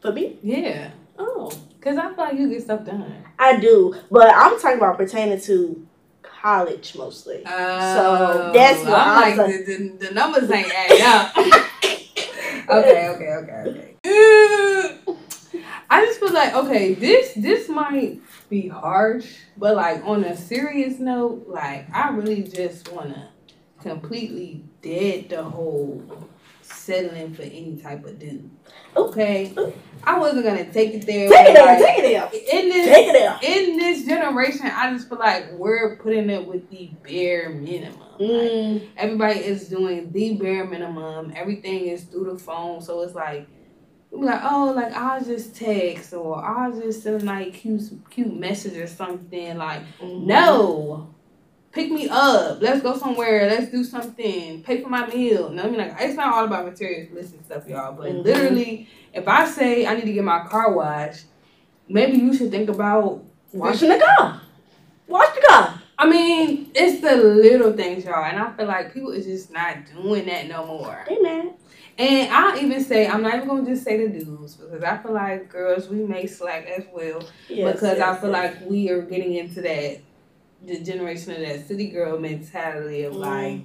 For 0.00 0.12
me? 0.12 0.38
Yeah. 0.42 0.92
Oh. 1.20 1.52
Because 1.78 1.98
I 1.98 2.08
feel 2.08 2.24
like 2.24 2.38
you 2.38 2.48
get 2.50 2.62
stuff 2.62 2.84
done. 2.84 3.24
I 3.38 3.58
do. 3.58 3.94
But 4.10 4.34
I'm 4.34 4.58
talking 4.58 4.78
about 4.78 4.96
pertaining 4.96 5.40
to 5.42 5.86
college 6.22 6.96
mostly. 6.96 7.44
Uh, 7.44 7.94
so 7.94 8.52
that's 8.52 8.82
what 8.84 8.98
I'm, 8.98 9.08
I'm 9.08 9.20
like, 9.20 9.36
like 9.36 9.66
the, 9.66 9.76
the, 9.76 10.06
the, 10.06 10.14
numbers 10.14 10.50
ain't 10.50 10.72
adding 10.74 11.02
up. 11.02 11.36
okay, 12.68 13.08
okay, 13.08 13.32
okay, 13.34 13.62
okay. 13.66 13.86
I 15.90 16.04
just 16.06 16.20
feel 16.20 16.32
like 16.32 16.54
okay, 16.54 16.94
this 16.94 17.34
this 17.34 17.68
might 17.68 18.20
be 18.48 18.68
harsh, 18.68 19.38
but 19.56 19.76
like 19.76 20.04
on 20.04 20.24
a 20.24 20.36
serious 20.36 20.98
note, 20.98 21.46
like 21.48 21.94
I 21.94 22.10
really 22.10 22.42
just 22.42 22.90
wanna 22.92 23.30
completely 23.80 24.64
dead 24.82 25.30
the 25.30 25.42
whole 25.42 26.02
settling 26.70 27.34
for 27.34 27.42
any 27.42 27.76
type 27.76 28.04
of 28.04 28.18
dude. 28.18 28.48
Okay, 28.96 29.54
I 30.04 30.18
wasn't 30.18 30.44
gonna 30.44 30.70
take 30.72 30.94
it 30.94 31.06
there. 31.06 31.28
Take 31.28 31.48
it 31.48 31.54
there. 31.54 31.66
Like, 31.66 31.78
take 31.78 31.98
it 31.98 32.02
there. 32.02 32.60
In 32.60 32.68
this, 32.68 32.86
take 32.86 33.06
it 33.08 33.12
there. 33.12 33.38
In 33.42 33.76
this 33.76 34.06
generation, 34.06 34.66
I 34.66 34.92
just 34.92 35.08
feel 35.08 35.18
like 35.18 35.52
we're 35.52 35.96
putting 35.96 36.30
it 36.30 36.46
with 36.46 36.68
the 36.70 36.90
bare 37.02 37.50
minimum. 37.50 38.00
Mm. 38.18 38.74
Like, 38.80 38.88
everybody 38.96 39.40
is 39.40 39.68
doing 39.68 40.10
the 40.10 40.34
bare 40.36 40.66
minimum. 40.66 41.32
Everything 41.36 41.86
is 41.86 42.04
through 42.04 42.32
the 42.32 42.38
phone, 42.38 42.80
so 42.80 43.02
it's 43.02 43.14
like. 43.14 43.46
Like 44.12 44.40
oh 44.42 44.72
like 44.74 44.92
I'll 44.92 45.24
just 45.24 45.54
text 45.54 46.12
or 46.12 46.44
I'll 46.44 46.72
just 46.72 47.04
send 47.04 47.22
like 47.22 47.54
cute 47.54 47.80
cute 48.10 48.36
message 48.36 48.76
or 48.76 48.88
something 48.88 49.56
like 49.56 49.82
mm-hmm. 50.00 50.26
no 50.26 51.14
pick 51.72 51.90
me 51.90 52.08
up. 52.10 52.60
Let's 52.60 52.82
go 52.82 52.96
somewhere. 52.96 53.48
Let's 53.48 53.70
do 53.70 53.84
something. 53.84 54.62
Pay 54.62 54.82
for 54.82 54.88
my 54.88 55.06
meal. 55.06 55.50
No, 55.50 55.64
I 55.64 55.66
mean, 55.68 55.78
like, 55.78 55.94
it's 56.00 56.16
not 56.16 56.34
all 56.34 56.44
about 56.44 56.66
materialistic 56.66 57.44
stuff, 57.44 57.68
y'all. 57.68 57.94
But 57.94 58.10
mm-hmm. 58.10 58.22
literally, 58.22 58.88
if 59.12 59.26
I 59.28 59.46
say 59.46 59.86
I 59.86 59.94
need 59.94 60.04
to 60.04 60.12
get 60.12 60.24
my 60.24 60.46
car 60.46 60.72
washed, 60.72 61.26
maybe 61.88 62.18
you 62.18 62.34
should 62.34 62.50
think 62.50 62.68
about 62.68 63.24
washing 63.52 63.88
the 63.88 63.98
car. 63.98 64.40
Wash 65.06 65.34
the 65.34 65.46
car. 65.46 65.82
I 65.98 66.08
mean, 66.08 66.70
it's 66.74 67.02
the 67.02 67.14
little 67.16 67.74
things, 67.74 68.06
y'all, 68.06 68.24
and 68.24 68.38
I 68.38 68.50
feel 68.52 68.66
like 68.66 68.94
people 68.94 69.10
is 69.10 69.26
just 69.26 69.52
not 69.52 69.76
doing 69.92 70.24
that 70.26 70.48
no 70.48 70.64
more. 70.64 71.04
Amen. 71.10 71.52
And 71.98 72.32
I'll 72.32 72.56
even 72.58 72.82
say 72.82 73.06
I'm 73.06 73.20
not 73.20 73.34
even 73.34 73.46
gonna 73.46 73.66
just 73.66 73.84
say 73.84 74.06
the 74.06 74.08
dudes 74.08 74.54
because 74.54 74.82
I 74.82 74.96
feel 74.96 75.12
like 75.12 75.50
girls 75.50 75.88
we 75.90 75.98
may 75.98 76.26
slack 76.26 76.66
as 76.66 76.84
well 76.94 77.22
yes, 77.50 77.74
because 77.74 77.98
yes, 77.98 78.00
I 78.00 78.18
feel 78.18 78.30
yes. 78.30 78.56
like 78.56 78.70
we 78.70 78.88
are 78.88 79.02
getting 79.02 79.34
into 79.34 79.60
that 79.60 80.00
the 80.64 80.80
generation 80.80 81.32
of 81.32 81.40
that 81.40 81.66
city 81.66 81.88
girl 81.88 82.18
mentality 82.18 83.04
of 83.04 83.14
mm. 83.14 83.18
like 83.18 83.62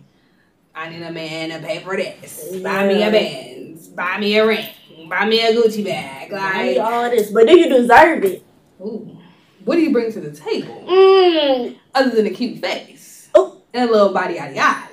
I 0.74 0.90
need 0.90 1.02
a 1.02 1.12
man 1.12 1.50
to 1.50 1.66
pay 1.66 1.80
for 1.80 1.96
this. 1.96 2.50
Yeah. 2.52 2.64
Buy 2.64 2.88
me 2.88 3.04
a 3.04 3.12
Benz. 3.12 3.88
Buy 3.88 4.20
me 4.20 4.38
a 4.38 4.46
ring. 4.46 4.68
Buy 5.08 5.26
me 5.26 5.40
a 5.40 5.54
Gucci 5.54 5.86
bag. 5.86 6.32
Like 6.32 6.78
all 6.78 7.10
this, 7.10 7.32
but 7.32 7.48
do 7.48 7.58
you 7.58 7.70
deserve 7.70 8.26
it? 8.26 8.46
Ooh. 8.82 9.18
What 9.64 9.76
do 9.76 9.82
you 9.82 9.92
bring 9.92 10.12
to 10.12 10.20
the 10.20 10.32
table? 10.32 10.84
Mm. 10.86 11.78
Other 11.94 12.10
than 12.12 12.28
a 12.28 12.30
cute 12.30 12.60
face 12.60 13.30
oh. 13.34 13.62
and 13.74 13.90
a 13.90 13.92
little 13.92 14.14
body 14.14 14.36
yaddy 14.36 14.58
yaddy. 14.58 14.90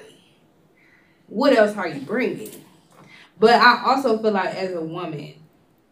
What 1.26 1.52
else 1.56 1.76
are 1.76 1.88
you 1.88 2.00
bringing? 2.00 2.50
But 3.38 3.54
I 3.54 3.82
also 3.86 4.18
feel 4.18 4.30
like 4.30 4.54
as 4.54 4.72
a 4.72 4.80
woman, 4.80 5.34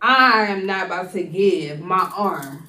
I 0.00 0.46
am 0.46 0.66
not 0.66 0.86
about 0.86 1.12
to 1.12 1.22
give 1.24 1.80
my 1.80 2.10
arm 2.16 2.68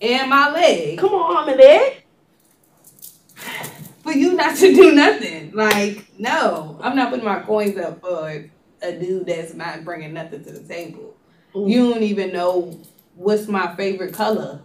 and 0.00 0.30
my 0.30 0.50
leg. 0.50 0.98
Come 0.98 1.12
on, 1.14 1.36
arm 1.36 1.48
and 1.50 1.58
leg. 1.58 2.02
For 4.06 4.12
you 4.12 4.34
not 4.34 4.56
to 4.58 4.72
do 4.72 4.92
nothing. 4.92 5.50
Like, 5.52 6.06
no, 6.16 6.78
I'm 6.80 6.94
not 6.94 7.10
putting 7.10 7.24
my 7.24 7.40
coins 7.40 7.76
up 7.76 8.00
for 8.00 8.48
a 8.80 8.92
dude 8.92 9.26
that's 9.26 9.52
not 9.52 9.84
bringing 9.84 10.12
nothing 10.14 10.44
to 10.44 10.52
the 10.52 10.60
table. 10.60 11.16
Mm. 11.52 11.68
You 11.68 11.90
don't 11.90 12.02
even 12.04 12.32
know 12.32 12.78
what's 13.16 13.48
my 13.48 13.74
favorite 13.74 14.14
color. 14.14 14.60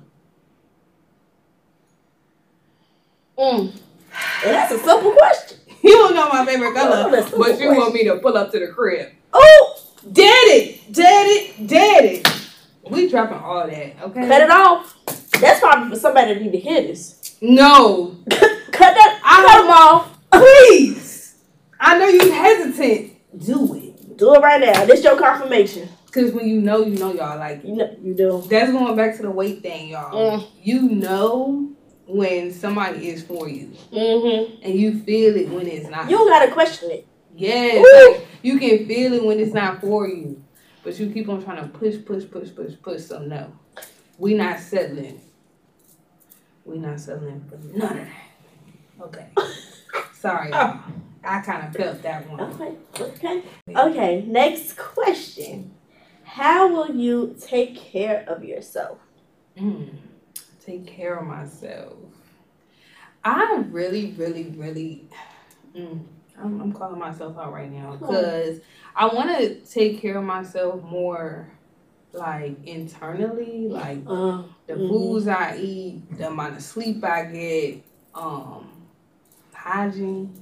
Mm. 3.35 3.71
And 3.71 4.53
that's 4.53 4.73
a 4.73 4.77
simple 4.77 5.13
question. 5.13 5.57
You 5.83 5.93
don't 5.93 6.13
know 6.13 6.29
my 6.29 6.45
favorite 6.45 6.75
color, 6.75 7.09
but 7.09 7.31
you 7.31 7.37
question. 7.37 7.75
want 7.75 7.95
me 7.95 8.03
to 8.03 8.17
pull 8.17 8.37
up 8.37 8.51
to 8.51 8.59
the 8.59 8.67
crib. 8.67 9.13
Oh, 9.33 9.83
daddy, 10.11 10.79
daddy, 10.91 11.65
daddy. 11.65 12.23
We 12.87 13.09
dropping 13.09 13.39
all 13.39 13.65
that, 13.65 13.95
okay? 14.03 14.27
Cut 14.27 14.41
it 14.43 14.51
off. 14.51 14.95
That's 15.39 15.59
probably 15.59 15.89
for 15.89 15.99
somebody 15.99 16.35
that 16.35 16.39
need 16.39 16.51
to 16.51 16.59
hear 16.59 16.83
this. 16.83 17.20
No. 17.41 18.17
cut 18.29 18.93
that. 18.93 19.21
I 19.23 19.45
cut 19.45 19.61
them 19.61 19.71
off. 19.71 20.17
Please. 20.31 21.35
I 21.79 21.97
know 21.97 22.07
you 22.07 22.31
hesitant. 22.31 23.13
Do 23.45 23.75
it. 23.75 24.17
Do 24.17 24.35
it 24.35 24.39
right 24.39 24.61
now. 24.61 24.85
This 24.85 25.03
your 25.03 25.17
confirmation. 25.17 25.89
Cause 26.11 26.33
when 26.33 26.47
you 26.47 26.59
know, 26.59 26.85
you 26.85 26.97
know, 26.97 27.13
y'all. 27.13 27.39
Like 27.39 27.63
you 27.63 27.75
know, 27.75 27.97
you 28.01 28.13
do. 28.13 28.43
That's 28.49 28.71
going 28.71 28.95
back 28.95 29.15
to 29.15 29.21
the 29.23 29.31
weight 29.31 29.61
thing, 29.61 29.89
y'all. 29.89 30.39
Mm. 30.39 30.47
You 30.61 30.81
know 30.81 31.71
when 32.05 32.51
somebody 32.51 33.07
is 33.07 33.23
for 33.23 33.47
you, 33.47 33.71
mm-hmm. 33.91 34.61
and 34.61 34.75
you 34.75 34.99
feel 35.03 35.37
it 35.37 35.49
when 35.49 35.65
it's 35.67 35.87
not. 35.89 36.09
You 36.09 36.17
don't 36.17 36.27
gotta 36.27 36.51
question 36.51 36.91
it. 36.91 37.07
Yes, 37.33 38.17
like, 38.17 38.27
you 38.41 38.59
can 38.59 38.85
feel 38.85 39.13
it 39.13 39.23
when 39.23 39.39
it's 39.39 39.53
not 39.53 39.79
for 39.79 40.05
you, 40.07 40.43
but 40.83 40.99
you 40.99 41.09
keep 41.11 41.29
on 41.29 41.41
trying 41.41 41.63
to 41.63 41.69
push, 41.69 41.95
push, 42.05 42.29
push, 42.29 42.53
push, 42.53 42.73
push. 42.81 43.01
So 43.03 43.19
no, 43.19 43.53
we 44.17 44.33
not 44.33 44.59
settling. 44.59 45.21
We 46.65 46.77
not 46.77 46.99
settling 46.99 47.43
for 47.49 47.57
none 47.77 47.97
of 47.99 48.07
that. 48.07 49.05
Okay. 49.05 49.27
Sorry, 50.13 50.51
oh. 50.53 50.83
I 51.23 51.41
kind 51.41 51.67
of 51.67 51.75
felt 51.75 52.01
that 52.03 52.29
one. 52.29 52.39
Okay. 52.39 52.75
Okay. 52.99 53.43
Okay. 53.75 54.25
Next 54.27 54.77
question: 54.77 55.73
How 56.23 56.71
will 56.71 56.95
you 56.95 57.35
take 57.39 57.75
care 57.75 58.23
of 58.27 58.43
yourself? 58.43 58.99
Mm, 59.57 59.95
take 60.63 60.85
care 60.87 61.17
of 61.17 61.27
myself. 61.27 61.93
I 63.23 63.63
really, 63.69 64.11
really, 64.11 64.53
really. 64.57 65.07
Mm, 65.75 66.05
I'm, 66.37 66.61
I'm 66.61 66.73
calling 66.73 66.99
myself 66.99 67.37
out 67.37 67.53
right 67.53 67.71
now 67.71 67.95
because 67.95 68.59
I 68.95 69.07
want 69.07 69.37
to 69.37 69.55
take 69.61 70.01
care 70.01 70.17
of 70.17 70.23
myself 70.23 70.83
more 70.83 71.51
like 72.13 72.63
internally, 72.65 73.67
like 73.67 73.99
uh, 74.07 74.43
the 74.67 74.73
mm-hmm. 74.73 74.89
foods 74.89 75.27
I 75.27 75.57
eat, 75.57 76.17
the 76.17 76.27
amount 76.27 76.57
of 76.57 76.63
sleep 76.63 77.03
I 77.03 77.25
get, 77.25 77.83
um, 78.13 78.69
hygiene. 79.53 80.37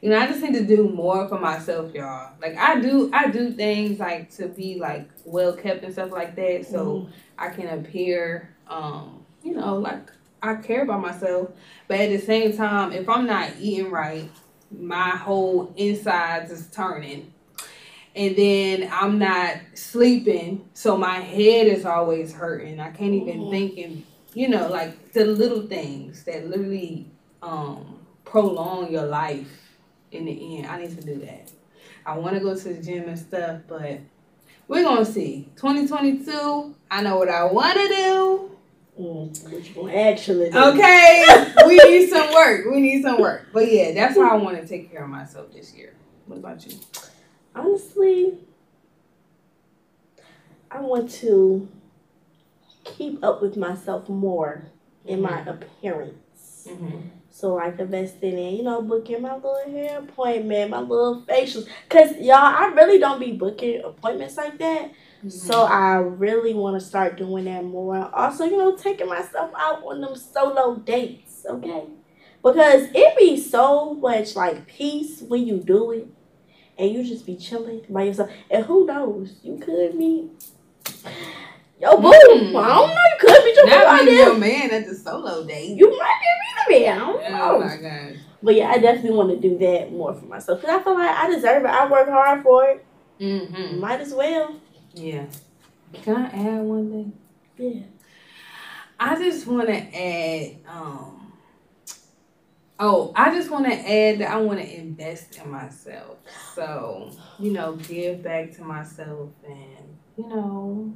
You 0.00 0.10
know, 0.10 0.18
I 0.18 0.26
just 0.26 0.40
need 0.40 0.54
to 0.54 0.64
do 0.64 0.88
more 0.88 1.28
for 1.28 1.38
myself, 1.38 1.92
y'all. 1.92 2.32
Like 2.40 2.56
I 2.56 2.80
do, 2.80 3.10
I 3.12 3.30
do 3.30 3.52
things 3.52 3.98
like 3.98 4.30
to 4.36 4.48
be 4.48 4.76
like 4.76 5.10
well 5.24 5.52
kept 5.52 5.84
and 5.84 5.92
stuff 5.92 6.10
like 6.10 6.36
that, 6.36 6.66
so 6.66 6.86
mm-hmm. 6.86 7.12
I 7.38 7.48
can 7.50 7.78
appear, 7.78 8.54
um, 8.66 9.24
you 9.42 9.54
know, 9.54 9.76
like 9.76 10.10
I 10.42 10.54
care 10.54 10.82
about 10.84 11.02
myself. 11.02 11.50
But 11.86 12.00
at 12.00 12.10
the 12.10 12.18
same 12.18 12.56
time, 12.56 12.92
if 12.92 13.08
I'm 13.08 13.26
not 13.26 13.50
eating 13.58 13.90
right, 13.90 14.30
my 14.70 15.10
whole 15.10 15.72
insides 15.76 16.50
is 16.50 16.68
turning. 16.68 17.32
And 18.14 18.36
then 18.36 18.90
I'm 18.92 19.18
not 19.18 19.56
sleeping, 19.74 20.68
so 20.74 20.96
my 20.96 21.20
head 21.20 21.68
is 21.68 21.84
always 21.84 22.32
hurting. 22.32 22.80
I 22.80 22.90
can't 22.90 23.14
even 23.14 23.42
mm-hmm. 23.42 23.50
think 23.50 23.78
and 23.78 24.04
you 24.34 24.48
know, 24.48 24.68
like 24.68 25.12
the 25.12 25.24
little 25.24 25.62
things 25.62 26.24
that 26.24 26.48
literally 26.48 27.06
um 27.42 27.98
prolong 28.24 28.90
your 28.92 29.06
life 29.06 29.76
in 30.12 30.24
the 30.24 30.58
end. 30.58 30.66
I 30.66 30.80
need 30.80 30.96
to 30.98 31.04
do 31.04 31.16
that. 31.20 31.50
I 32.06 32.18
want 32.18 32.34
to 32.34 32.40
go 32.40 32.56
to 32.56 32.74
the 32.74 32.82
gym 32.82 33.08
and 33.08 33.18
stuff, 33.18 33.60
but 33.68 34.00
we're 34.68 34.84
gonna 34.84 35.04
see. 35.04 35.48
2022, 35.56 36.74
I 36.90 37.02
know 37.02 37.16
what 37.16 37.28
I 37.28 37.44
want 37.44 37.74
to 37.74 37.88
do. 37.88 38.50
Mm, 38.98 39.94
actually 39.94 40.50
do. 40.50 40.58
Okay, 40.58 41.52
we 41.66 41.76
need 41.76 42.08
some 42.08 42.32
work. 42.32 42.66
We 42.70 42.80
need 42.80 43.02
some 43.02 43.20
work. 43.20 43.46
But 43.52 43.70
yeah, 43.70 43.92
that's 43.92 44.16
how 44.16 44.30
I 44.30 44.34
want 44.34 44.60
to 44.60 44.66
take 44.66 44.92
care 44.92 45.04
of 45.04 45.10
myself 45.10 45.52
this 45.52 45.74
year. 45.74 45.94
What 46.26 46.38
about 46.38 46.64
you? 46.66 46.78
Honestly, 47.54 48.38
I 50.70 50.80
want 50.80 51.10
to 51.12 51.68
keep 52.84 53.22
up 53.24 53.42
with 53.42 53.56
myself 53.56 54.08
more 54.08 54.66
in 55.04 55.20
mm-hmm. 55.20 55.34
my 55.34 55.50
appearance. 55.50 56.66
Mm-hmm. 56.68 57.08
So 57.30 57.54
like 57.54 57.78
investing 57.78 58.38
in, 58.38 58.56
you 58.56 58.62
know, 58.62 58.82
booking 58.82 59.22
my 59.22 59.34
little 59.34 59.62
hair 59.66 60.00
appointment, 60.00 60.70
my 60.70 60.80
little 60.80 61.22
facials. 61.22 61.66
Cause 61.88 62.16
y'all, 62.18 62.36
I 62.36 62.66
really 62.74 62.98
don't 62.98 63.20
be 63.20 63.32
booking 63.32 63.82
appointments 63.82 64.36
like 64.36 64.58
that. 64.58 64.90
Mm-hmm. 64.90 65.30
So 65.30 65.62
I 65.62 65.96
really 65.96 66.54
want 66.54 66.78
to 66.80 66.86
start 66.86 67.16
doing 67.16 67.46
that 67.46 67.64
more. 67.64 68.10
Also, 68.14 68.44
you 68.44 68.56
know, 68.56 68.76
taking 68.76 69.08
myself 69.08 69.52
out 69.56 69.82
on 69.84 70.00
them 70.00 70.16
solo 70.16 70.76
dates, 70.76 71.46
okay? 71.48 71.84
Because 72.42 72.88
it 72.94 73.16
be 73.16 73.38
so 73.40 73.94
much 73.94 74.34
like 74.34 74.66
peace 74.66 75.22
when 75.22 75.46
you 75.46 75.58
do 75.58 75.92
it, 75.92 76.08
and 76.80 76.90
you 76.90 77.04
just 77.04 77.26
be 77.26 77.36
chilling 77.36 77.82
by 77.88 78.04
yourself. 78.04 78.30
And 78.50 78.64
who 78.64 78.86
knows, 78.86 79.34
you 79.42 79.58
could 79.58 79.98
be 79.98 80.30
Yo, 81.80 81.96
boo. 81.96 82.10
Mm. 82.10 82.62
I 82.62 82.68
don't 82.68 82.88
know. 82.88 82.94
You 82.94 83.16
could 83.20 83.44
be 83.44 83.52
your 83.56 83.66
Not 83.66 84.04
be 84.04 84.12
your 84.12 84.36
man 84.36 84.70
at 84.70 84.86
the 84.86 84.94
solo 84.94 85.46
date. 85.46 85.78
You 85.78 85.90
might 85.98 86.20
be 86.68 86.78
me, 86.78 86.84
man. 86.86 86.94
I 86.94 86.98
don't 86.98 87.24
oh 87.24 87.28
know. 87.30 87.56
Oh 87.56 87.60
my 87.60 87.76
god. 87.76 88.18
But 88.42 88.54
yeah, 88.54 88.70
I 88.70 88.78
definitely 88.78 89.12
want 89.12 89.30
to 89.30 89.48
do 89.48 89.56
that 89.58 89.92
more 89.92 90.14
for 90.14 90.26
myself 90.26 90.60
because 90.60 90.78
I 90.78 90.82
feel 90.82 90.94
like 90.94 91.10
I 91.10 91.30
deserve 91.30 91.64
it. 91.64 91.68
I 91.68 91.90
work 91.90 92.08
hard 92.08 92.42
for 92.42 92.64
it. 92.68 92.84
Mm-hmm. 93.18 93.80
Might 93.80 94.00
as 94.00 94.12
well. 94.12 94.56
Yeah. 94.94 95.26
Can 95.92 96.16
I 96.16 96.26
add 96.26 96.62
one 96.62 96.90
thing? 96.90 97.12
Yeah. 97.56 97.82
I 98.98 99.16
just 99.16 99.46
want 99.46 99.68
to 99.68 99.74
add. 99.74 100.56
um 100.68 101.19
Oh, 102.82 103.12
I 103.14 103.34
just 103.34 103.50
want 103.50 103.66
to 103.66 103.74
add 103.74 104.20
that 104.20 104.30
I 104.30 104.38
want 104.38 104.58
to 104.58 104.76
invest 104.78 105.36
in 105.36 105.50
myself. 105.50 106.16
So, 106.54 107.10
you 107.38 107.52
know, 107.52 107.76
give 107.76 108.22
back 108.22 108.52
to 108.52 108.64
myself 108.64 109.28
and, 109.46 109.98
you 110.16 110.26
know, 110.26 110.94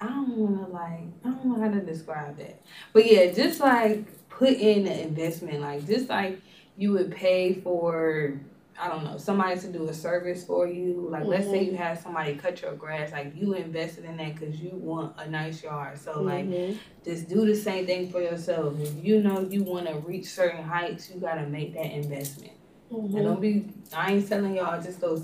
I 0.00 0.06
don't 0.06 0.36
want 0.36 0.64
to 0.64 0.72
like, 0.72 1.08
I 1.24 1.30
don't 1.30 1.46
know 1.46 1.60
how 1.60 1.68
to 1.68 1.80
describe 1.80 2.38
that. 2.38 2.62
But 2.92 3.10
yeah, 3.10 3.32
just 3.32 3.58
like 3.58 4.28
put 4.28 4.50
in 4.50 4.86
an 4.86 5.00
investment, 5.00 5.62
like 5.62 5.84
just 5.84 6.08
like 6.08 6.40
you 6.76 6.92
would 6.92 7.10
pay 7.10 7.54
for 7.54 8.40
I 8.80 8.88
don't 8.88 9.04
know, 9.04 9.18
somebody 9.18 9.58
to 9.60 9.72
do 9.72 9.88
a 9.88 9.94
service 9.94 10.44
for 10.44 10.66
you. 10.66 11.08
Like, 11.10 11.22
mm-hmm. 11.22 11.30
let's 11.30 11.46
say 11.46 11.64
you 11.64 11.72
mm-hmm. 11.72 11.82
have 11.82 11.98
somebody 11.98 12.34
cut 12.36 12.62
your 12.62 12.74
grass, 12.74 13.12
like 13.12 13.32
you 13.34 13.54
invested 13.54 14.04
in 14.04 14.16
that 14.18 14.34
because 14.34 14.60
you 14.60 14.70
want 14.72 15.14
a 15.18 15.28
nice 15.28 15.62
yard. 15.62 15.98
So, 15.98 16.16
mm-hmm. 16.16 16.52
like, 16.52 16.76
just 17.04 17.28
do 17.28 17.44
the 17.44 17.54
same 17.54 17.86
thing 17.86 18.10
for 18.10 18.20
yourself. 18.20 18.78
If 18.80 19.04
you 19.04 19.22
know 19.22 19.40
you 19.40 19.64
want 19.64 19.88
to 19.88 19.94
reach 19.98 20.26
certain 20.26 20.62
heights, 20.62 21.10
you 21.10 21.20
got 21.20 21.34
to 21.34 21.46
make 21.46 21.74
that 21.74 21.90
investment. 21.90 22.52
Mm-hmm. 22.92 23.16
And 23.16 23.26
don't 23.26 23.40
be, 23.40 23.66
I 23.94 24.12
ain't 24.12 24.28
telling 24.28 24.56
y'all 24.56 24.80
just 24.80 25.00
go 25.00 25.20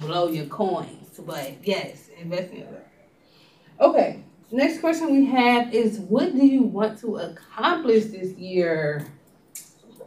blow 0.00 0.28
your 0.28 0.46
coins, 0.46 1.20
but 1.26 1.54
yes, 1.62 2.08
invest 2.18 2.52
in 2.52 2.60
yourself. 2.60 2.82
Okay, 3.80 4.24
next 4.50 4.80
question 4.80 5.12
we 5.12 5.26
have 5.26 5.74
is 5.74 5.98
what 5.98 6.32
do 6.32 6.44
you 6.46 6.62
want 6.62 6.98
to 7.00 7.16
accomplish 7.16 8.04
this 8.06 8.32
year? 8.32 9.06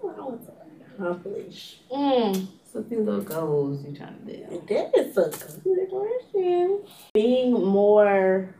What 0.01 0.17
I 0.17 0.21
want 0.21 0.45
to 0.45 0.51
Accomplish. 0.95 1.77
Mm 1.91 2.47
few 2.71 3.01
little 3.01 3.21
goals 3.21 3.83
you're 3.83 3.95
trying 3.95 4.25
to 4.25 4.37
do? 4.37 4.63
That 4.69 4.91
is 4.95 5.17
a 5.17 5.29
good 5.63 5.89
question. 5.89 6.83
Being 7.13 7.53
more 7.53 8.55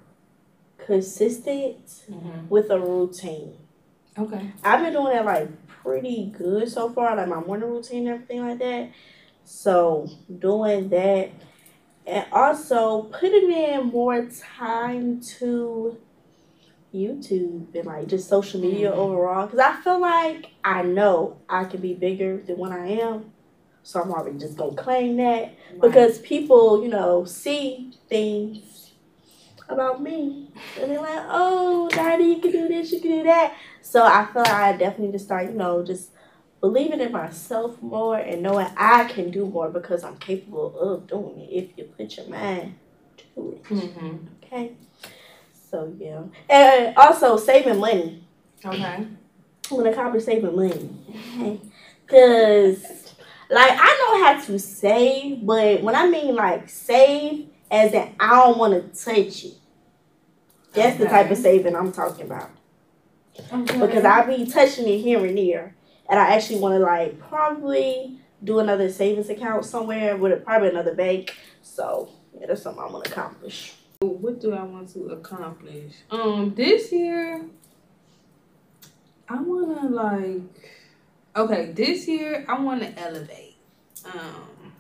consistent 0.85 1.85
mm-hmm. 2.09 2.47
with 2.49 2.69
a 2.69 2.79
routine. 2.79 3.53
Okay. 4.17 4.51
I've 4.63 4.81
been 4.81 4.93
doing 4.93 5.13
that 5.13 5.25
like 5.25 5.49
pretty 5.67 6.33
good 6.37 6.69
so 6.69 6.89
far, 6.89 7.15
like 7.15 7.27
my 7.27 7.39
morning 7.39 7.69
routine 7.69 8.07
and 8.07 8.15
everything 8.15 8.47
like 8.47 8.59
that. 8.59 8.91
So 9.43 10.09
doing 10.39 10.89
that 10.89 11.31
and 12.05 12.25
also 12.31 13.03
putting 13.03 13.51
in 13.51 13.87
more 13.87 14.25
time 14.57 15.21
to 15.39 15.97
YouTube 16.93 17.75
and 17.75 17.85
like 17.85 18.07
just 18.07 18.29
social 18.29 18.61
media 18.61 18.91
mm-hmm. 18.91 18.99
overall. 18.99 19.45
Because 19.45 19.59
I 19.59 19.81
feel 19.81 19.99
like 19.99 20.47
I 20.63 20.83
know 20.83 21.37
I 21.49 21.65
can 21.65 21.81
be 21.81 21.93
bigger 21.93 22.37
than 22.37 22.57
what 22.57 22.71
I 22.71 22.87
am. 22.87 23.31
So 23.88 24.02
I'm 24.02 24.12
already 24.12 24.38
just 24.38 24.58
gonna 24.58 24.76
claim 24.76 25.15
that 25.15 25.43
right. 25.43 25.54
because 25.80 26.19
people, 26.19 26.84
you 26.84 26.89
know, 26.89 27.23
see 27.23 27.93
things 28.10 28.91
about 29.69 30.02
me 30.04 30.50
and 30.78 30.91
they're 30.91 31.00
like, 31.00 31.23
"Oh, 31.30 31.88
Darty, 31.93 32.36
you 32.36 32.41
can 32.41 32.52
do 32.52 32.67
this, 32.67 32.91
you 32.91 33.00
can 33.00 33.12
do 33.12 33.23
that." 33.23 33.56
So 33.82 34.04
I 34.04 34.26
feel 34.26 34.41
like 34.41 34.52
I 34.52 34.76
definitely 34.76 35.13
just 35.13 35.23
start, 35.23 35.45
you 35.45 35.54
know, 35.54 35.86
just 35.86 36.10
believing 36.60 37.00
in 37.00 37.13
myself 37.13 37.82
more 37.82 38.17
and 38.17 38.41
knowing 38.43 38.67
I 38.76 39.06
can 39.06 39.32
do 39.32 39.45
more 39.45 39.69
because 39.69 40.04
I'm 40.04 40.17
capable 40.17 40.78
of 40.78 41.08
doing 41.08 41.39
it 41.39 41.54
if 41.54 41.78
you 41.78 41.86
put 41.86 42.17
your 42.17 42.28
mind 42.28 42.76
to 43.36 43.52
it. 43.54 43.63
Mm-hmm. 43.63 44.17
Okay. 44.43 44.73
So 45.71 45.93
yeah, 45.97 46.23
and 46.50 46.93
also 46.97 47.38
saving 47.38 47.80
money. 47.80 48.21
Okay. 48.65 49.08
When 49.69 49.86
it 49.88 49.95
comes 49.95 50.13
to 50.13 50.19
saving 50.19 50.58
money, 50.58 51.62
because 52.06 53.06
like 53.49 53.71
I 53.71 53.97
know 53.97 54.23
how 54.23 54.45
to 54.45 54.60
save, 54.60 55.45
but 55.45 55.81
when 55.81 55.95
I 55.95 56.07
mean 56.07 56.36
like 56.36 56.69
save, 56.69 57.47
as 57.71 57.93
in 57.93 58.15
I 58.19 58.29
don't 58.29 58.57
want 58.57 58.73
to 58.73 59.03
touch 59.03 59.45
it. 59.45 59.53
That's 60.73 60.95
okay. 60.95 61.03
the 61.03 61.10
type 61.10 61.31
of 61.31 61.38
saving 61.38 61.75
I'm 61.75 61.91
talking 61.91 62.25
about. 62.25 62.49
Okay. 63.51 63.79
Because 63.79 64.05
I 64.05 64.25
be 64.25 64.45
touching 64.45 64.88
it 64.88 64.99
here 64.99 65.23
and 65.25 65.38
there, 65.38 65.75
and 66.10 66.19
I 66.19 66.36
actually 66.36 66.60
want 66.60 66.73
to 66.75 66.79
like 66.79 67.19
probably 67.19 68.19
do 68.43 68.60
another 68.60 68.91
savings 68.91 69.29
account 69.29 69.65
somewhere 69.65 70.15
with 70.15 70.43
probably 70.43 70.69
another 70.69 70.93
bank. 70.93 71.36
So 71.62 72.10
yeah, 72.39 72.47
that's 72.47 72.62
something 72.62 72.83
I 72.83 72.88
want 72.88 73.05
to 73.05 73.12
accomplish. 73.12 73.75
What 73.99 74.39
do 74.39 74.53
I 74.53 74.63
want 74.63 74.93
to 74.93 75.07
accomplish? 75.10 75.95
Um, 76.12 76.53
this 76.55 76.91
year, 76.91 77.45
I 79.27 79.41
want 79.41 79.81
to 79.81 79.88
like, 79.88 80.71
okay, 81.38 81.71
this 81.71 82.08
year 82.08 82.45
I 82.47 82.60
want 82.60 82.82
to 82.82 83.00
elevate. 83.00 83.56
Um, 84.06 84.73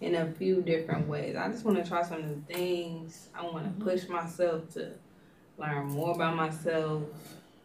in 0.00 0.14
a 0.14 0.32
few 0.32 0.62
different 0.62 1.06
ways. 1.08 1.36
I 1.36 1.48
just 1.48 1.64
want 1.64 1.82
to 1.82 1.88
try 1.88 2.02
some 2.02 2.26
new 2.26 2.42
things. 2.48 3.28
I 3.34 3.44
want 3.44 3.64
to 3.64 3.84
push 3.84 4.08
myself 4.08 4.72
to 4.74 4.92
learn 5.58 5.88
more 5.88 6.14
about 6.14 6.36
myself, 6.36 7.02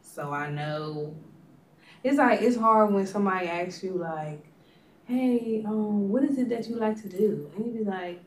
so 0.02 0.32
I 0.32 0.50
know 0.50 1.16
it's 2.04 2.18
like 2.18 2.42
it's 2.42 2.58
hard 2.58 2.94
when 2.94 3.08
somebody 3.08 3.48
asks 3.48 3.84
you 3.84 3.94
like, 3.94 4.44
"Hey, 5.06 5.64
um, 5.66 6.10
what 6.10 6.24
is 6.24 6.38
it 6.38 6.50
that 6.50 6.68
you 6.68 6.76
like 6.76 7.02
to 7.02 7.10
do?" 7.10 7.50
And 7.56 7.66
you 7.66 7.72
be 7.72 7.84
like, 7.84 8.22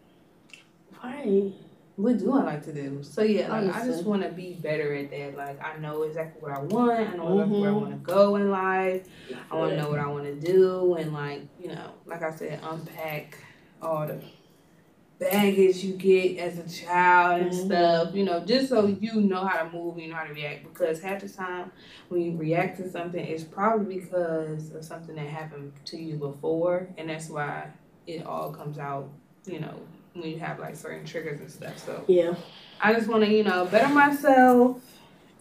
"Right." 1.05 1.53
What 1.99 2.19
do 2.19 2.33
I 2.33 2.45
like 2.45 2.65
to 2.67 2.73
do? 2.73 3.03
So 3.03 3.23
yeah, 3.23 3.49
like 3.49 3.75
I 3.75 3.85
just 3.85 4.05
want 4.05 4.23
to 4.23 4.29
be 4.29 4.53
better 4.53 4.95
at 4.95 5.11
that. 5.11 5.37
Like 5.37 5.61
I 5.61 5.79
know 5.79 6.03
exactly 6.05 6.41
what 6.41 6.57
I 6.57 6.61
want. 6.61 6.93
I 6.93 7.17
know 7.17 7.25
mm-hmm. 7.25 7.51
where 7.51 7.71
I 7.71 7.73
mm-hmm. 7.73 7.81
want 7.81 7.91
to 7.91 8.13
go 8.15 8.37
in 8.37 8.53
life. 8.53 9.09
I 9.51 9.57
want 9.57 9.73
to 9.73 9.83
know 9.83 9.91
what 9.91 9.99
I 9.99 10.07
want 10.07 10.25
to 10.27 10.37
do, 10.37 10.95
and 10.95 11.13
like 11.13 11.43
you 11.61 11.67
know, 11.67 11.95
like 12.07 12.23
I 12.23 12.31
said, 12.31 12.61
unpack 12.63 13.37
all 13.83 14.07
the 14.07 14.21
baggage 15.19 15.79
you 15.79 15.95
get 15.95 16.39
as 16.39 16.59
a 16.61 16.85
child 16.87 17.43
and 17.43 17.51
mm-hmm. 17.51 17.67
stuff, 17.67 18.15
you 18.15 18.25
know, 18.25 18.45
just 18.45 18.69
so 18.69 18.87
you 18.87 19.21
know 19.21 19.45
how 19.45 19.65
to 19.65 19.77
move, 19.77 19.99
you 19.99 20.07
know 20.07 20.15
how 20.15 20.23
to 20.23 20.33
react. 20.33 20.73
Because 20.73 21.03
half 21.03 21.21
the 21.21 21.29
time 21.29 21.73
when 22.11 22.21
you 22.21 22.37
react 22.37 22.77
to 22.77 22.89
something, 22.89 23.25
it's 23.25 23.43
probably 23.43 23.97
because 23.97 24.71
of 24.73 24.85
something 24.85 25.17
that 25.17 25.27
happened 25.27 25.73
to 25.87 25.97
you 25.97 26.15
before, 26.15 26.91
and 26.97 27.11
that's 27.11 27.29
why 27.29 27.71
it 28.07 28.25
all 28.25 28.53
comes 28.53 28.79
out, 28.79 29.11
you 29.47 29.59
know, 29.59 29.81
when 30.21 30.31
you 30.31 30.39
have 30.39 30.59
like 30.59 30.77
certain 30.77 31.05
triggers 31.05 31.41
and 31.41 31.51
stuff. 31.51 31.79
So 31.79 32.05
yeah, 32.07 32.35
I 32.81 32.95
just 32.95 33.09
want 33.09 33.25
to, 33.25 33.31
you 33.31 33.45
know, 33.45 33.65
better 33.67 33.93
myself, 33.93 34.83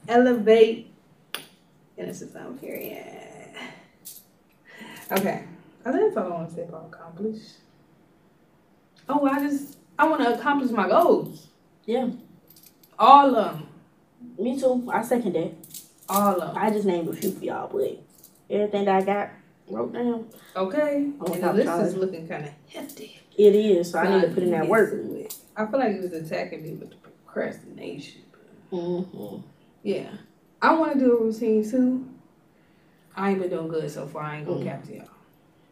elevate, 0.07 0.91
and 1.97 2.09
it's 2.09 2.21
a 2.21 2.27
time 2.27 2.57
period. 2.57 3.03
Okay, 5.11 5.43
I 5.85 5.91
think 5.91 6.03
that's 6.03 6.17
all 6.17 6.33
I 6.33 6.35
want 6.35 6.49
to 6.49 6.55
say 6.55 6.63
about 6.63 6.91
accomplish. 6.93 7.41
Oh, 9.09 9.25
I 9.25 9.39
just 9.39 9.77
I 9.97 10.07
want 10.07 10.21
to 10.21 10.33
accomplish 10.33 10.71
my 10.71 10.87
goals. 10.87 11.47
Yeah. 11.85 12.09
All 12.99 13.35
of 13.35 13.57
them. 13.57 13.67
Me 14.37 14.59
too. 14.59 14.89
I 14.91 15.01
second 15.03 15.33
that. 15.33 15.53
All 16.09 16.41
of 16.41 16.53
them. 16.53 16.57
I 16.57 16.69
just 16.69 16.85
named 16.85 17.07
a 17.07 17.13
few 17.13 17.31
for 17.31 17.43
y'all, 17.43 17.69
but 17.71 18.03
everything 18.49 18.85
that 18.85 18.95
I 18.95 19.05
got 19.05 19.29
wrote 19.69 19.93
down. 19.93 20.27
Okay. 20.55 20.95
And 20.95 21.43
the 21.43 21.53
list 21.53 21.81
is 21.83 21.95
looking 21.95 22.27
kind 22.27 22.45
of 22.45 22.51
hefty. 22.67 23.16
It 23.37 23.53
is, 23.53 23.91
so 23.91 23.99
I 23.99 24.15
need 24.15 24.21
to 24.27 24.33
put 24.33 24.43
in 24.43 24.51
that 24.51 24.67
work. 24.67 24.93
I 25.55 25.65
feel 25.65 25.79
like 25.79 25.91
it 25.91 26.01
was 26.01 26.13
attacking 26.13 26.63
me 26.63 26.71
with 26.71 26.89
the 26.89 26.95
procrastination. 26.95 28.21
Mm-hmm. 28.71 29.41
Yeah. 29.83 30.09
I 30.61 30.73
want 30.73 30.93
to 30.93 30.99
do 30.99 31.17
a 31.17 31.21
routine 31.21 31.69
too. 31.69 32.07
I 33.15 33.31
ain't 33.31 33.39
been 33.39 33.49
doing 33.49 33.67
good 33.67 33.89
so 33.89 34.07
far. 34.07 34.23
I 34.23 34.37
ain't 34.37 34.47
gonna 34.47 34.61
mm. 34.61 34.65
cap 34.65 34.85
to 34.85 34.95
y'all. 34.95 35.07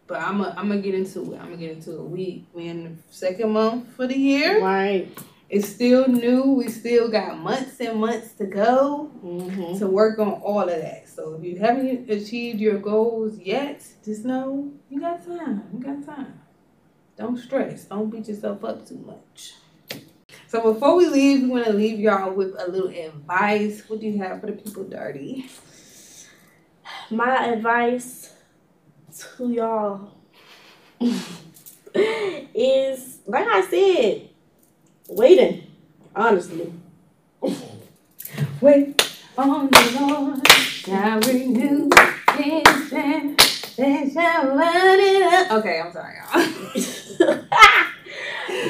But 0.08 0.22
I'm 0.22 0.42
a, 0.42 0.54
I'm 0.58 0.68
gonna 0.68 0.82
get 0.82 0.94
into 0.94 1.34
it. 1.34 1.40
I'm 1.40 1.46
gonna 1.46 1.58
get 1.58 1.72
into 1.72 1.96
it. 1.96 2.04
We 2.04 2.46
we 2.54 2.68
in 2.68 2.84
the 2.84 2.92
second 3.10 3.52
month 3.52 3.94
for 3.96 4.08
the 4.08 4.18
year. 4.18 4.62
Right. 4.62 5.08
It's 5.50 5.68
still 5.70 6.08
new. 6.08 6.44
We 6.54 6.70
still 6.70 7.08
got 7.10 7.38
months 7.38 7.80
and 7.80 8.00
months 8.00 8.34
to 8.34 8.46
go 8.46 9.12
mm-hmm. 9.24 9.78
to 9.78 9.88
work 9.88 10.18
on 10.20 10.34
all 10.34 10.62
of 10.62 10.70
that. 10.70 11.08
So 11.08 11.36
if 11.36 11.44
you 11.44 11.60
haven't 11.60 12.10
achieved 12.10 12.60
your 12.60 12.80
goals 12.80 13.38
yet, 13.38 13.86
just 14.04 14.26
know 14.26 14.72
you 14.90 15.00
got 15.00 15.26
time. 15.26 15.64
You 15.74 15.80
got 15.80 16.06
time. 16.06 16.42
Don't 17.18 17.38
stress. 17.38 17.86
Don't 17.86 18.10
beat 18.10 18.28
yourself 18.28 18.64
up 18.64 18.88
too 18.88 18.98
much. 19.06 19.54
So 20.48 20.74
before 20.74 20.96
we 20.96 21.08
leave, 21.08 21.44
we 21.44 21.48
want 21.48 21.66
to 21.66 21.74
leave 21.74 22.00
y'all 22.00 22.34
with 22.34 22.56
a 22.60 22.70
little 22.70 22.90
advice. 22.90 23.84
What 23.88 24.00
do 24.00 24.08
you 24.08 24.18
have 24.20 24.42
for 24.42 24.48
the 24.48 24.54
people, 24.54 24.84
Darty? 24.86 25.50
My 27.10 27.48
advice 27.48 28.34
to 29.38 29.52
y'all 29.52 30.12
is 31.94 33.20
like 33.26 33.48
I 33.48 33.62
said, 33.70 34.30
waiting. 35.10 35.64
Honestly. 36.16 36.72
Wait 38.62 39.02
on 39.38 39.68
the 39.70 39.98
Lord 40.00 40.48
shall 40.48 41.20
renew 41.20 41.90
his 42.38 42.86
strength. 42.88 43.55
They 43.78 44.10
shall 44.10 44.56
run 44.56 45.00
it 45.00 45.22
up. 45.22 45.52
Okay, 45.60 45.82
I'm 45.82 45.92
sorry, 45.92 46.16
y'all. 46.16 47.42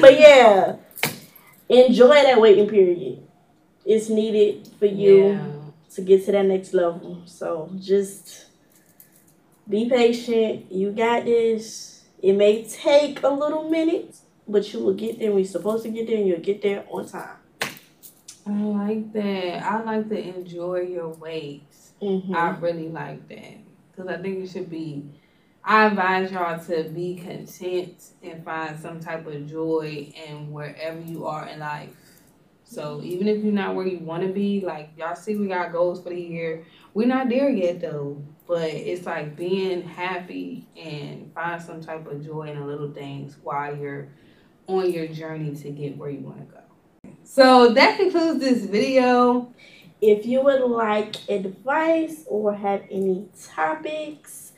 but 0.00 0.18
yeah, 0.18 0.76
enjoy 1.68 2.14
that 2.14 2.40
waiting 2.40 2.68
period. 2.68 3.22
It's 3.84 4.08
needed 4.08 4.68
for 4.78 4.86
you 4.86 5.26
yeah. 5.26 5.46
to 5.94 6.02
get 6.02 6.24
to 6.26 6.32
that 6.32 6.46
next 6.46 6.74
level. 6.74 7.22
So 7.26 7.70
just 7.78 8.46
be 9.68 9.88
patient. 9.88 10.72
You 10.72 10.90
got 10.90 11.24
this. 11.24 12.04
It 12.20 12.32
may 12.32 12.64
take 12.64 13.22
a 13.22 13.28
little 13.28 13.70
minute, 13.70 14.16
but 14.48 14.72
you 14.72 14.80
will 14.80 14.94
get 14.94 15.18
there 15.18 15.30
you're 15.30 15.44
supposed 15.44 15.84
to 15.84 15.90
get 15.90 16.08
there 16.08 16.16
and 16.16 16.26
you'll 16.26 16.40
get 16.40 16.62
there 16.62 16.84
on 16.88 17.06
time. 17.08 17.36
I 18.46 18.50
like 18.50 19.12
that. 19.12 19.62
I 19.62 19.82
like 19.82 20.08
to 20.08 20.18
enjoy 20.18 20.80
your 20.80 21.08
waits. 21.08 21.92
Mm-hmm. 22.00 22.34
I 22.34 22.50
really 22.58 22.88
like 22.88 23.28
that. 23.28 23.65
Because 23.96 24.10
I 24.10 24.20
think 24.20 24.44
it 24.44 24.50
should 24.50 24.68
be, 24.68 25.04
I 25.64 25.86
advise 25.86 26.30
y'all 26.30 26.62
to 26.66 26.84
be 26.90 27.16
content 27.16 28.10
and 28.22 28.44
find 28.44 28.78
some 28.78 29.00
type 29.00 29.26
of 29.26 29.46
joy 29.48 30.12
in 30.28 30.52
wherever 30.52 31.00
you 31.00 31.26
are 31.26 31.48
in 31.48 31.60
life. 31.60 31.90
So 32.64 33.00
even 33.02 33.26
if 33.26 33.42
you're 33.42 33.52
not 33.52 33.74
where 33.74 33.86
you 33.86 33.98
want 33.98 34.22
to 34.22 34.32
be, 34.32 34.60
like 34.60 34.90
y'all 34.98 35.16
see, 35.16 35.36
we 35.36 35.48
got 35.48 35.72
goals 35.72 36.02
for 36.02 36.10
the 36.10 36.20
year. 36.20 36.64
We're 36.94 37.06
not 37.06 37.28
there 37.28 37.48
yet 37.48 37.80
though. 37.80 38.22
But 38.46 38.68
it's 38.70 39.06
like 39.06 39.36
being 39.36 39.82
happy 39.82 40.68
and 40.76 41.32
find 41.34 41.60
some 41.60 41.80
type 41.80 42.06
of 42.06 42.24
joy 42.24 42.42
in 42.42 42.60
the 42.60 42.64
little 42.64 42.92
things 42.92 43.36
while 43.42 43.76
you're 43.76 44.08
on 44.68 44.92
your 44.92 45.08
journey 45.08 45.54
to 45.56 45.70
get 45.70 45.96
where 45.96 46.10
you 46.10 46.20
want 46.20 46.38
to 46.38 46.54
go. 46.54 46.60
So 47.24 47.72
that 47.74 47.96
concludes 47.96 48.38
this 48.38 48.66
video. 48.66 49.52
If 50.00 50.24
you 50.26 50.42
would 50.42 50.62
like 50.62 51.28
advice 51.28 52.24
or 52.26 52.54
have 52.54 52.84
any 52.90 53.28
topics, 53.42 54.52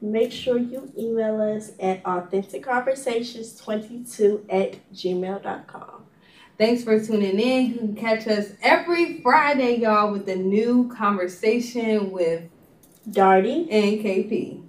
make 0.00 0.32
sure 0.32 0.58
you 0.58 0.90
email 0.96 1.40
us 1.40 1.72
at 1.80 2.02
authenticconversations22 2.04 4.44
at 4.48 4.76
gmail.com. 4.94 6.04
Thanks 6.56 6.84
for 6.84 7.04
tuning 7.04 7.40
in. 7.40 7.66
You 7.66 7.74
can 7.74 7.96
catch 7.96 8.28
us 8.28 8.52
every 8.62 9.20
Friday, 9.20 9.78
y'all, 9.78 10.12
with 10.12 10.28
a 10.28 10.36
new 10.36 10.88
conversation 10.88 12.12
with 12.12 12.44
Darty 13.10 13.66
and 13.70 14.00
KP. 14.00 14.63